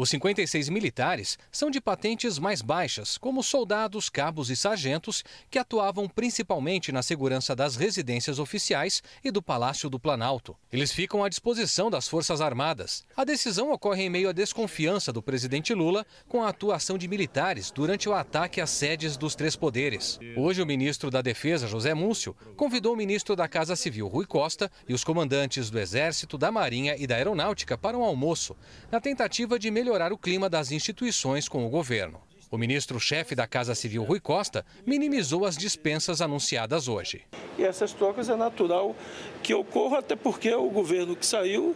[0.00, 6.08] Os 56 militares são de patentes mais baixas, como soldados, cabos e sargentos, que atuavam
[6.08, 10.56] principalmente na segurança das residências oficiais e do Palácio do Planalto.
[10.72, 13.04] Eles ficam à disposição das Forças Armadas.
[13.14, 17.70] A decisão ocorre em meio à desconfiança do presidente Lula com a atuação de militares
[17.70, 20.18] durante o ataque às sedes dos três poderes.
[20.34, 24.72] Hoje, o ministro da Defesa, José Múcio, convidou o ministro da Casa Civil, Rui Costa,
[24.88, 28.56] e os comandantes do Exército, da Marinha e da Aeronáutica para um almoço,
[28.90, 32.20] na tentativa de melhorar melhorar o clima das instituições com o governo.
[32.48, 37.22] O ministro-chefe da Casa Civil, Rui Costa, minimizou as dispensas anunciadas hoje.
[37.58, 38.94] E essas trocas é natural
[39.42, 41.74] que ocorram, até porque o governo que saiu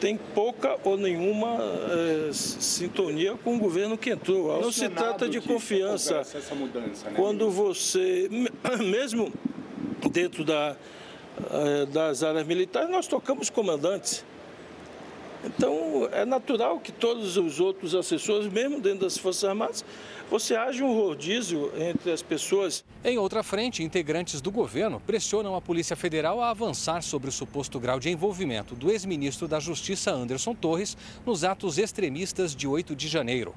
[0.00, 4.60] tem pouca ou nenhuma é, sintonia com o governo que entrou.
[4.60, 6.22] Não se trata de confiança.
[6.54, 7.16] Mudança, né?
[7.16, 8.28] Quando você,
[8.78, 9.32] mesmo
[10.12, 10.76] dentro da,
[11.50, 14.24] é, das áreas militares, nós tocamos comandantes.
[15.46, 19.84] Então, é natural que todos os outros assessores, mesmo dentro das Forças Armadas,
[20.28, 22.84] você haja um rodízio entre as pessoas.
[23.04, 27.78] Em outra frente, integrantes do governo pressionam a Polícia Federal a avançar sobre o suposto
[27.78, 33.06] grau de envolvimento do ex-ministro da Justiça, Anderson Torres, nos atos extremistas de 8 de
[33.06, 33.54] janeiro.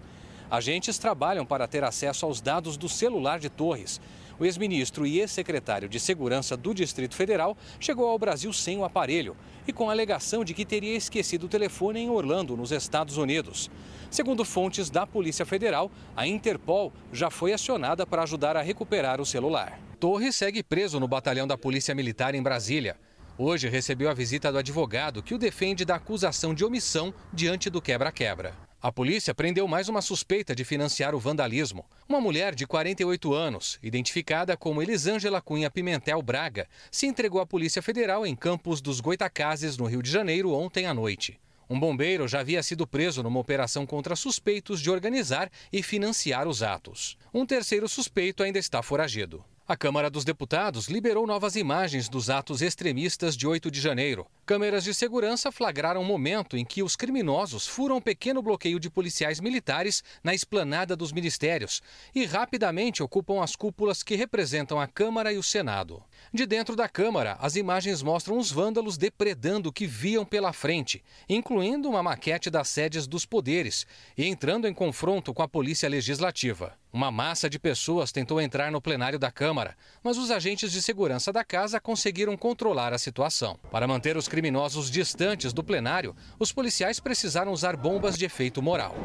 [0.51, 3.99] Agentes trabalham para ter acesso aos dados do celular de Torres.
[4.39, 9.35] O ex-ministro e ex-secretário de Segurança do Distrito Federal chegou ao Brasil sem o aparelho
[9.67, 13.69] e com a alegação de que teria esquecido o telefone em Orlando, nos Estados Unidos.
[14.09, 19.25] Segundo fontes da Polícia Federal, a Interpol já foi acionada para ajudar a recuperar o
[19.25, 19.77] celular.
[19.99, 22.95] Torres segue preso no batalhão da Polícia Militar em Brasília.
[23.37, 27.81] Hoje recebeu a visita do advogado que o defende da acusação de omissão diante do
[27.81, 28.68] quebra-quebra.
[28.81, 31.85] A polícia prendeu mais uma suspeita de financiar o vandalismo.
[32.07, 37.81] Uma mulher de 48 anos, identificada como Elisângela Cunha Pimentel Braga, se entregou à Polícia
[37.81, 41.37] Federal em Campos dos Goitacazes, no Rio de Janeiro, ontem à noite.
[41.69, 46.63] Um bombeiro já havia sido preso numa operação contra suspeitos de organizar e financiar os
[46.63, 47.17] atos.
[47.33, 49.43] Um terceiro suspeito ainda está foragido.
[49.69, 54.25] A Câmara dos Deputados liberou novas imagens dos atos extremistas de 8 de janeiro.
[54.43, 58.89] Câmeras de segurança flagraram o momento em que os criminosos furam um pequeno bloqueio de
[58.89, 61.83] policiais militares na esplanada dos ministérios
[62.15, 66.01] e rapidamente ocupam as cúpulas que representam a Câmara e o Senado.
[66.33, 71.03] De dentro da Câmara, as imagens mostram os vândalos depredando o que viam pela frente,
[71.27, 76.77] incluindo uma maquete das sedes dos poderes e entrando em confronto com a Polícia Legislativa.
[76.91, 81.31] Uma massa de pessoas tentou entrar no plenário da Câmara, mas os agentes de segurança
[81.31, 83.59] da casa conseguiram controlar a situação.
[83.71, 88.95] Para manter os criminosos distantes do plenário, os policiais precisaram usar bombas de efeito moral.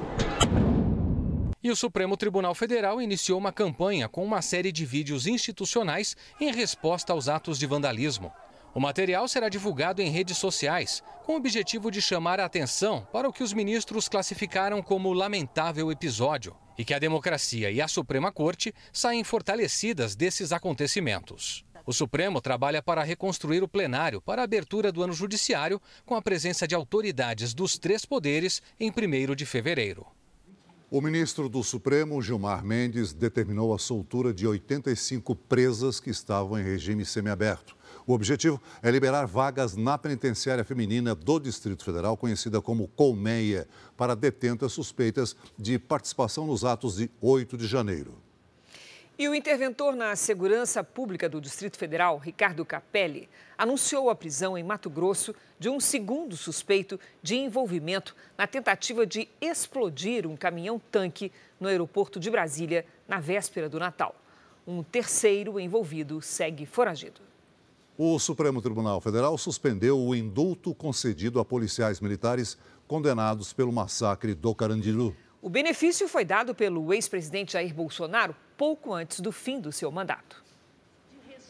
[1.65, 6.53] E o Supremo Tribunal Federal iniciou uma campanha com uma série de vídeos institucionais em
[6.53, 8.31] resposta aos atos de vandalismo.
[8.75, 13.27] O material será divulgado em redes sociais, com o objetivo de chamar a atenção para
[13.27, 18.31] o que os ministros classificaram como lamentável episódio e que a democracia e a Suprema
[18.31, 21.65] Corte saem fortalecidas desses acontecimentos.
[21.87, 26.21] O Supremo trabalha para reconstruir o plenário para a abertura do ano judiciário, com a
[26.21, 30.07] presença de autoridades dos três poderes em 1 de fevereiro.
[30.91, 36.63] O ministro do Supremo, Gilmar Mendes, determinou a soltura de 85 presas que estavam em
[36.63, 37.75] regime semiaberto.
[38.07, 43.67] O objetivo é liberar vagas na penitenciária feminina do Distrito Federal, conhecida como Colmeia,
[43.97, 48.24] para detentas suspeitas de participação nos atos de 8 de janeiro.
[49.17, 54.65] E o interventor na Segurança Pública do Distrito Federal, Ricardo Capelli, anunciou a prisão em
[54.65, 61.69] Mato Grosso de um segundo suspeito de envolvimento na tentativa de explodir um caminhão-tanque no
[61.69, 64.17] aeroporto de Brasília na véspera do Natal.
[64.67, 67.21] Um terceiro envolvido segue foragido.
[67.97, 72.59] O Supremo Tribunal Federal suspendeu o indulto concedido a policiais militares
[72.89, 75.15] condenados pelo massacre do Carandiru.
[75.45, 80.43] O benefício foi dado pelo ex-presidente Jair Bolsonaro pouco antes do fim do seu mandato.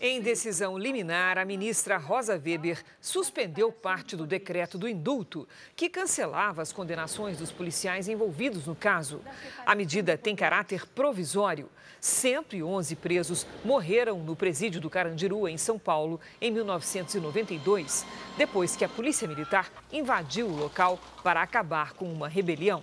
[0.00, 6.60] Em decisão liminar, a ministra Rosa Weber suspendeu parte do decreto do indulto, que cancelava
[6.60, 9.22] as condenações dos policiais envolvidos no caso.
[9.64, 11.70] A medida tem caráter provisório.
[12.00, 18.04] 111 presos morreram no presídio do Carandiru, em São Paulo, em 1992,
[18.36, 22.82] depois que a Polícia Militar invadiu o local para acabar com uma rebelião.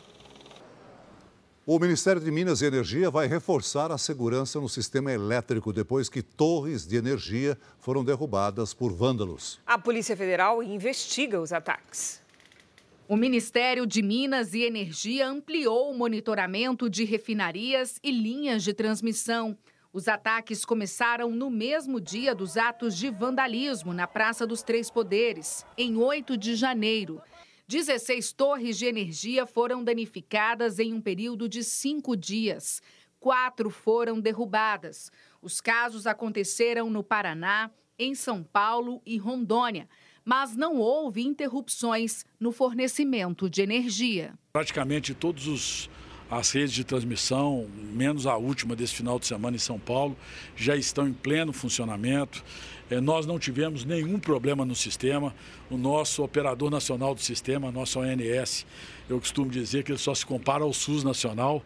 [1.63, 6.23] O Ministério de Minas e Energia vai reforçar a segurança no sistema elétrico depois que
[6.23, 9.59] torres de energia foram derrubadas por vândalos.
[9.63, 12.19] A Polícia Federal investiga os ataques.
[13.07, 19.55] O Ministério de Minas e Energia ampliou o monitoramento de refinarias e linhas de transmissão.
[19.93, 25.63] Os ataques começaram no mesmo dia dos atos de vandalismo na Praça dos Três Poderes,
[25.77, 27.21] em 8 de janeiro.
[27.71, 32.81] 16 torres de energia foram danificadas em um período de cinco dias.
[33.17, 35.09] Quatro foram derrubadas.
[35.41, 39.87] Os casos aconteceram no Paraná, em São Paulo e Rondônia,
[40.25, 44.33] mas não houve interrupções no fornecimento de energia.
[44.51, 45.89] Praticamente todos os
[46.29, 50.15] as redes de transmissão, menos a última desse final de semana em São Paulo,
[50.55, 52.41] já estão em pleno funcionamento.
[52.91, 55.33] É, nós não tivemos nenhum problema no sistema.
[55.69, 58.65] O nosso operador nacional do sistema, nosso ONS,
[59.09, 61.63] eu costumo dizer que ele só se compara ao SUS nacional.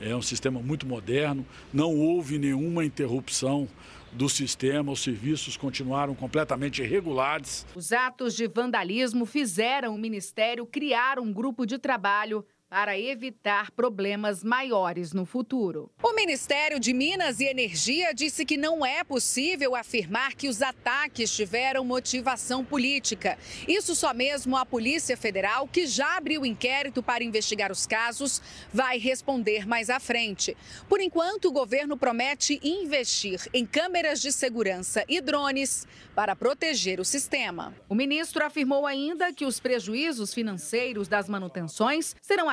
[0.00, 3.68] é um sistema muito moderno, não houve nenhuma interrupção
[4.10, 7.66] do sistema, os serviços continuaram completamente regulares.
[7.74, 14.42] Os atos de vandalismo fizeram o Ministério criar um grupo de trabalho para evitar problemas
[14.42, 15.90] maiores no futuro.
[16.02, 21.30] O Ministério de Minas e Energia disse que não é possível afirmar que os ataques
[21.30, 23.36] tiveram motivação política.
[23.68, 28.40] Isso só mesmo a Polícia Federal, que já abriu inquérito para investigar os casos,
[28.72, 30.56] vai responder mais à frente.
[30.88, 37.04] Por enquanto, o governo promete investir em câmeras de segurança e drones para proteger o
[37.04, 37.74] sistema.
[37.86, 42.48] O ministro afirmou ainda que os prejuízos financeiros das manutenções serão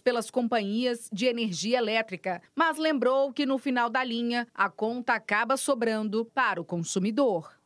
[0.00, 5.56] pelas companhias de energia elétrica, mas lembrou que no final da linha a conta acaba
[5.56, 7.61] sobrando para o consumidor.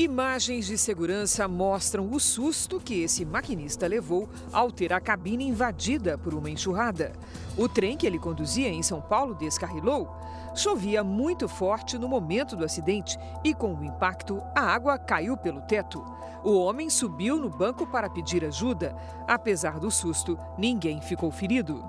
[0.00, 6.16] Imagens de segurança mostram o susto que esse maquinista levou ao ter a cabine invadida
[6.16, 7.12] por uma enxurrada.
[7.56, 10.08] O trem que ele conduzia em São Paulo descarrilou.
[10.54, 15.62] Chovia muito forte no momento do acidente e, com o impacto, a água caiu pelo
[15.62, 16.00] teto.
[16.44, 18.96] O homem subiu no banco para pedir ajuda.
[19.26, 21.84] Apesar do susto, ninguém ficou ferido.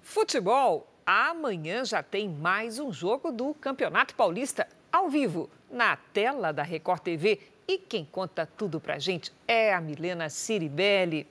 [0.00, 0.88] Futebol.
[1.06, 7.00] Amanhã já tem mais um jogo do Campeonato Paulista ao vivo, na tela da Record
[7.00, 7.40] TV.
[7.66, 11.26] E quem conta tudo pra gente é a Milena Ciribelli.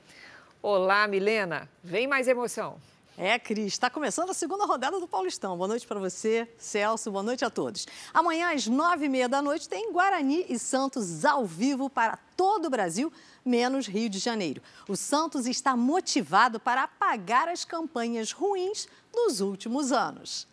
[0.62, 1.70] Olá, Milena.
[1.84, 2.78] Vem mais emoção.
[3.18, 5.56] É, Cris, está começando a segunda rodada do Paulistão.
[5.56, 7.86] Boa noite para você, Celso, boa noite a todos.
[8.14, 12.66] Amanhã, às nove e meia da noite, tem Guarani e Santos ao vivo para todo
[12.66, 13.14] o Brasil,
[13.46, 14.62] menos Rio de Janeiro.
[14.88, 20.48] O Santos está motivado para apagar as campanhas ruins dos últimos anos.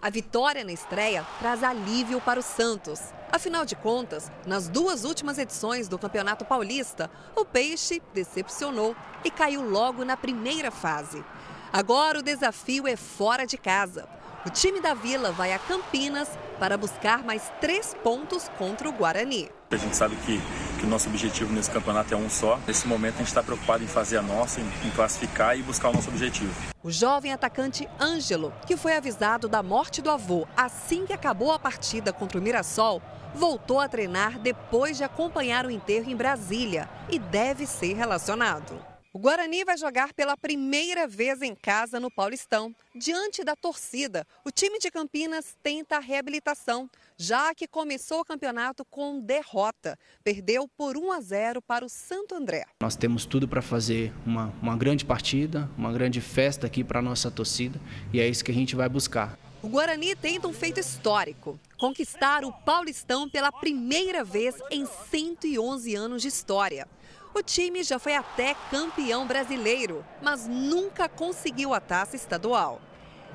[0.00, 3.00] A vitória na estreia traz alívio para o Santos.
[3.32, 8.94] Afinal de contas, nas duas últimas edições do Campeonato Paulista, o Peixe decepcionou
[9.24, 11.24] e caiu logo na primeira fase.
[11.72, 14.06] Agora o desafio é fora de casa.
[14.44, 16.28] O time da Vila vai a Campinas
[16.60, 19.50] para buscar mais três pontos contra o Guarani.
[19.68, 20.38] A gente sabe que,
[20.78, 22.56] que o nosso objetivo nesse campeonato é um só.
[22.68, 25.88] Nesse momento a gente está preocupado em fazer a nossa, em, em classificar e buscar
[25.88, 26.54] o nosso objetivo.
[26.84, 31.58] O jovem atacante Ângelo, que foi avisado da morte do avô assim que acabou a
[31.58, 33.02] partida contra o Mirassol,
[33.34, 38.80] voltou a treinar depois de acompanhar o enterro em Brasília e deve ser relacionado.
[39.16, 42.76] O Guarani vai jogar pela primeira vez em casa no Paulistão.
[42.94, 46.86] Diante da torcida, o time de Campinas tenta a reabilitação,
[47.18, 49.98] já que começou o campeonato com derrota.
[50.22, 52.64] Perdeu por 1 a 0 para o Santo André.
[52.80, 57.02] Nós temos tudo para fazer uma, uma grande partida, uma grande festa aqui para a
[57.02, 57.80] nossa torcida
[58.12, 59.38] e é isso que a gente vai buscar.
[59.62, 66.22] O Guarani tenta um feito histórico: conquistar o Paulistão pela primeira vez em 111 anos
[66.22, 66.86] de história.
[67.34, 72.80] O time já foi até campeão brasileiro, mas nunca conseguiu a taça estadual.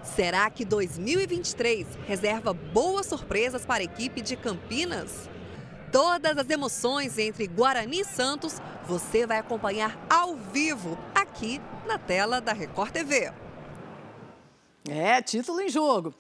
[0.04, 5.30] Será que 2023 reserva boas surpresas para a equipe de Campinas?
[5.92, 12.42] Todas as emoções entre Guarani e Santos você vai acompanhar ao vivo aqui na tela
[12.42, 13.32] da Record TV.
[14.90, 16.14] É, título em jogo.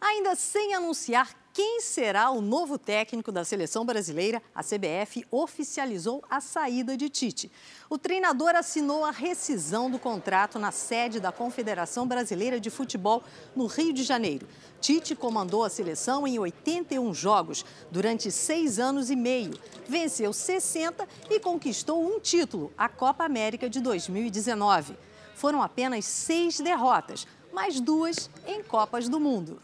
[0.00, 1.28] Ainda sem anunciar
[1.58, 7.50] quem será o novo técnico da seleção brasileira, a CBF oficializou a saída de Tite.
[7.90, 13.24] O treinador assinou a rescisão do contrato na sede da Confederação Brasileira de Futebol,
[13.56, 14.46] no Rio de Janeiro.
[14.80, 19.52] Tite comandou a seleção em 81 jogos durante seis anos e meio.
[19.88, 24.96] Venceu 60 e conquistou um título, a Copa América de 2019.
[25.34, 29.60] Foram apenas seis derrotas, mais duas em Copas do Mundo.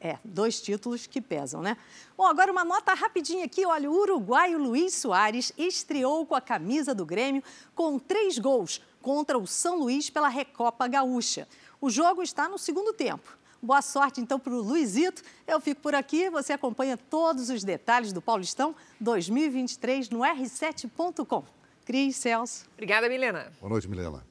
[0.00, 1.76] É, dois títulos que pesam, né?
[2.16, 3.66] Bom, agora uma nota rapidinha aqui.
[3.66, 7.42] Olha, o uruguaio Luiz Soares estreou com a camisa do Grêmio
[7.74, 11.48] com três gols contra o São Luís pela Recopa Gaúcha.
[11.80, 13.36] O jogo está no segundo tempo.
[13.60, 15.22] Boa sorte, então, para o Luizito.
[15.44, 16.30] Eu fico por aqui.
[16.30, 21.44] Você acompanha todos os detalhes do Paulistão 2023 no r7.com.
[21.84, 22.66] Cris, Celso.
[22.74, 23.52] Obrigada, Milena.
[23.60, 24.27] Boa noite, Milena.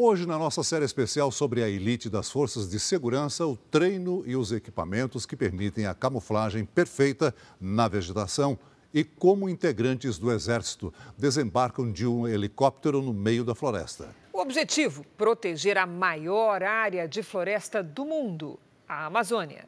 [0.00, 4.36] Hoje, na nossa série especial sobre a elite das forças de segurança, o treino e
[4.36, 8.56] os equipamentos que permitem a camuflagem perfeita na vegetação
[8.94, 14.14] e como integrantes do Exército desembarcam de um helicóptero no meio da floresta.
[14.32, 18.56] O objetivo: proteger a maior área de floresta do mundo,
[18.88, 19.66] a Amazônia.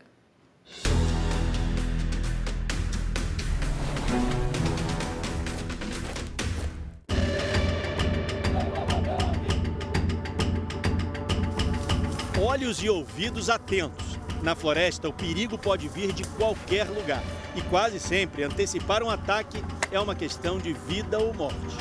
[12.40, 14.18] Olhos e ouvidos atentos.
[14.42, 17.22] Na floresta, o perigo pode vir de qualquer lugar
[17.54, 19.62] e quase sempre antecipar um ataque
[19.92, 21.76] é uma questão de vida ou morte.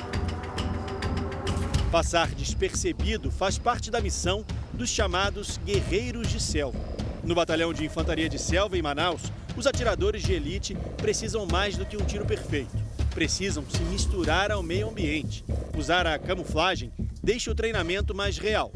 [1.89, 6.78] Passar despercebido faz parte da missão dos chamados Guerreiros de Selva.
[7.24, 9.22] No Batalhão de Infantaria de Selva, em Manaus,
[9.55, 12.78] os atiradores de elite precisam mais do que um tiro perfeito.
[13.12, 15.43] Precisam se misturar ao meio ambiente.
[15.78, 16.91] Usar a camuflagem
[17.24, 18.72] deixa o treinamento mais real.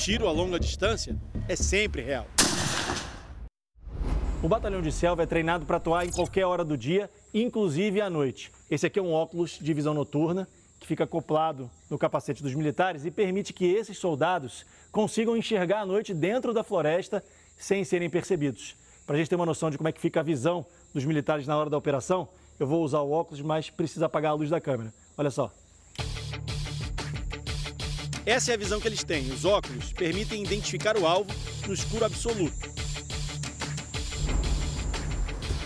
[0.00, 1.14] Tiro a longa distância
[1.46, 2.26] é sempre real.
[4.42, 8.08] O batalhão de selva é treinado para atuar em qualquer hora do dia, inclusive à
[8.08, 8.50] noite.
[8.70, 10.48] Esse aqui é um óculos de visão noturna
[10.80, 15.86] que fica acoplado no capacete dos militares e permite que esses soldados consigam enxergar à
[15.86, 17.22] noite dentro da floresta
[17.58, 18.74] sem serem percebidos.
[19.06, 21.46] Para a gente ter uma noção de como é que fica a visão dos militares
[21.46, 22.26] na hora da operação,
[22.58, 24.94] eu vou usar o óculos, mas precisa apagar a luz da câmera.
[25.18, 25.52] Olha só.
[28.26, 29.30] Essa é a visão que eles têm.
[29.32, 31.30] Os óculos permitem identificar o alvo
[31.66, 32.70] no escuro absoluto.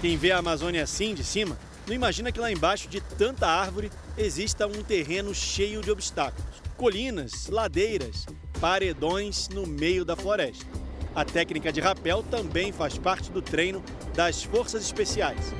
[0.00, 3.90] Quem vê a Amazônia assim, de cima, não imagina que lá embaixo de tanta árvore
[4.16, 6.62] exista um terreno cheio de obstáculos.
[6.76, 8.26] Colinas, ladeiras,
[8.60, 10.66] paredões no meio da floresta.
[11.14, 13.82] A técnica de rapel também faz parte do treino
[14.14, 15.52] das forças especiais.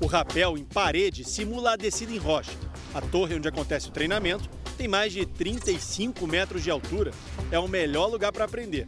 [0.00, 2.71] O rapel em parede simula a descida em rocha.
[2.94, 7.10] A torre onde acontece o treinamento tem mais de 35 metros de altura.
[7.50, 8.86] É o melhor lugar para aprender.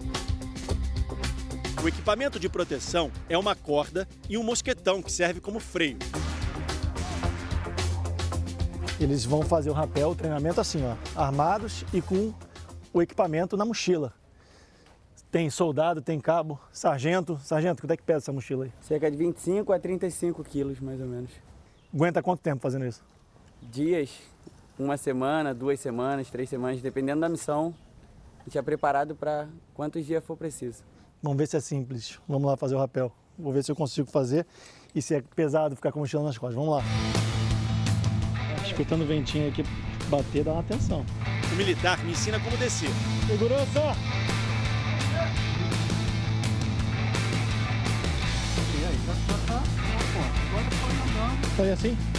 [1.83, 5.97] O equipamento de proteção é uma corda e um mosquetão que serve como freio.
[9.01, 12.33] Eles vão fazer o rapel, o treinamento assim, ó, armados e com
[12.93, 14.13] o equipamento na mochila.
[15.31, 17.39] Tem soldado, tem cabo, sargento.
[17.43, 18.73] Sargento, quanto é que pesa essa mochila aí?
[18.81, 21.31] Cerca de 25 a 35 quilos, mais ou menos.
[21.93, 23.03] Aguenta quanto tempo fazendo isso?
[23.71, 24.11] Dias,
[24.79, 27.75] uma semana, duas semanas, três semanas, dependendo da missão.
[28.41, 30.83] A gente é preparado para quantos dias for preciso.
[31.23, 32.19] Vamos ver se é simples.
[32.29, 33.11] Vamos lá fazer o rapel.
[33.39, 34.47] Vou ver se eu consigo fazer
[34.95, 36.55] e se é pesado ficar com a mochila nas costas.
[36.55, 36.83] Vamos lá.
[38.65, 39.63] Escutando o ventinho aqui
[40.09, 41.05] bater, dá uma atenção.
[41.53, 42.91] O militar me ensina como descer.
[43.27, 43.81] Segurança!
[48.81, 48.99] E aí,
[49.47, 49.63] tá,
[50.51, 52.14] Agora foi Foi assim?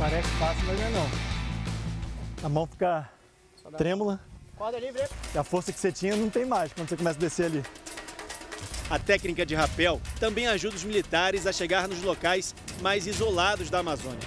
[0.00, 1.40] Parece fácil, mas não é não
[2.42, 3.08] a mão fica
[3.76, 4.20] trêmula.
[4.80, 5.02] livre.
[5.34, 7.62] E a força que você tinha não tem mais quando você começa a descer ali.
[8.88, 13.78] A técnica de rapel também ajuda os militares a chegar nos locais mais isolados da
[13.78, 14.26] Amazônia.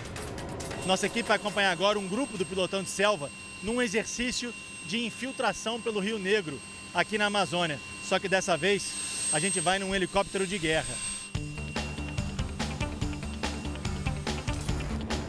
[0.86, 3.30] Nossa equipe vai acompanhar agora um grupo do pilotão de selva
[3.61, 4.53] num exercício
[4.86, 6.59] de infiltração pelo Rio Negro,
[6.93, 7.80] aqui na Amazônia.
[8.03, 10.93] Só que dessa vez a gente vai num helicóptero de guerra.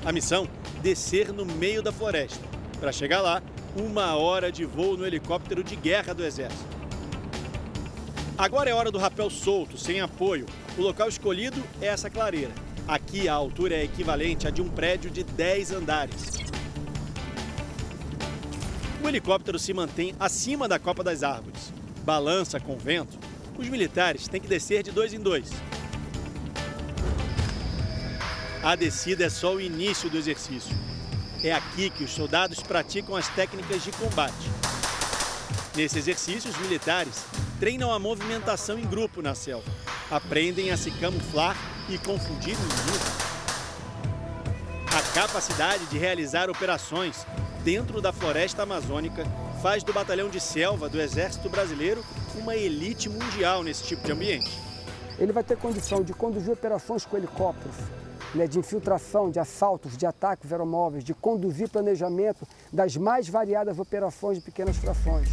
[0.05, 0.49] A missão:
[0.83, 2.45] descer no meio da floresta.
[2.79, 3.43] Para chegar lá,
[3.75, 6.75] uma hora de voo no helicóptero de guerra do Exército.
[8.37, 10.45] Agora é hora do rapel solto, sem apoio.
[10.77, 12.53] O local escolhido é essa clareira.
[12.87, 16.35] Aqui a altura é equivalente a de um prédio de 10 andares.
[19.03, 21.73] O helicóptero se mantém acima da copa das árvores.
[22.05, 23.19] Balança com vento.
[23.57, 25.51] Os militares têm que descer de dois em dois.
[28.65, 30.75] A descida é só o início do exercício.
[31.43, 34.51] É aqui que os soldados praticam as técnicas de combate.
[35.77, 37.27] Nesse exercício, os militares
[37.61, 39.71] treinam a movimentação em grupo na selva,
[40.11, 41.55] aprendem a se camuflar
[41.91, 43.05] e confundir o inimigo.
[44.97, 47.27] A capacidade de realizar operações
[47.62, 49.27] dentro da floresta amazônica
[49.61, 52.03] faz do batalhão de selva do Exército Brasileiro
[52.35, 54.59] uma elite mundial nesse tipo de ambiente.
[55.19, 57.77] Ele vai ter condição de conduzir operações com helicópteros,
[58.35, 64.39] né, de infiltração, de assaltos, de ataques aeromóveis, de conduzir planejamento das mais variadas operações
[64.39, 65.28] de pequenas frações.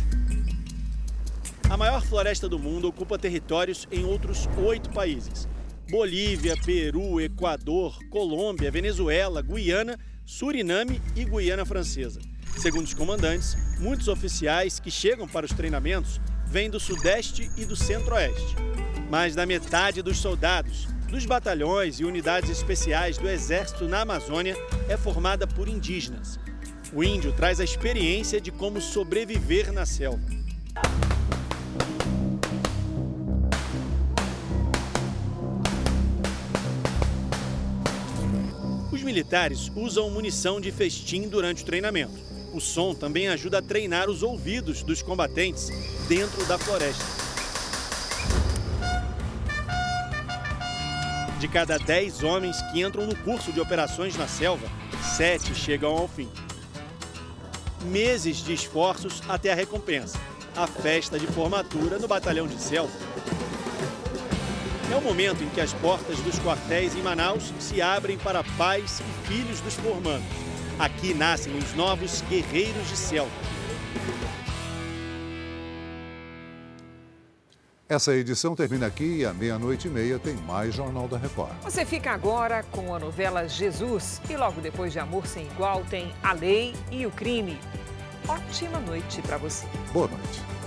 [1.70, 5.48] A maior floresta do mundo ocupa territórios em outros oito países:
[5.90, 12.20] Bolívia, Peru, Equador, Colômbia, Venezuela, Guiana, Suriname e Guiana Francesa.
[12.58, 17.76] Segundo os comandantes, muitos oficiais que chegam para os treinamentos vêm do Sudeste e do
[17.76, 18.56] Centro-Oeste.
[19.10, 24.56] Mais da metade dos soldados dos batalhões e unidades especiais do Exército na Amazônia
[24.88, 26.40] é formada por indígenas.
[26.94, 30.24] O índio traz a experiência de como sobreviver na selva.
[38.90, 42.14] Os militares usam munição de festim durante o treinamento.
[42.54, 45.70] O som também ajuda a treinar os ouvidos dos combatentes
[46.08, 47.21] dentro da floresta.
[51.42, 54.68] De cada 10 homens que entram no curso de operações na selva,
[55.18, 56.30] 7 chegam ao fim.
[57.86, 60.20] Meses de esforços até a recompensa,
[60.56, 62.94] a festa de formatura no batalhão de selva.
[64.92, 69.00] É o momento em que as portas dos quartéis em Manaus se abrem para pais
[69.00, 70.28] e filhos dos formandos.
[70.78, 73.32] Aqui nascem os novos guerreiros de Celta.
[77.92, 81.52] Essa edição termina aqui e à meia-noite e meia tem mais Jornal da Record.
[81.62, 86.10] Você fica agora com a novela Jesus e logo depois de Amor Sem Igual tem
[86.24, 87.60] A Lei e o Crime.
[88.30, 89.68] Ótima noite para você.
[89.92, 90.61] Boa noite.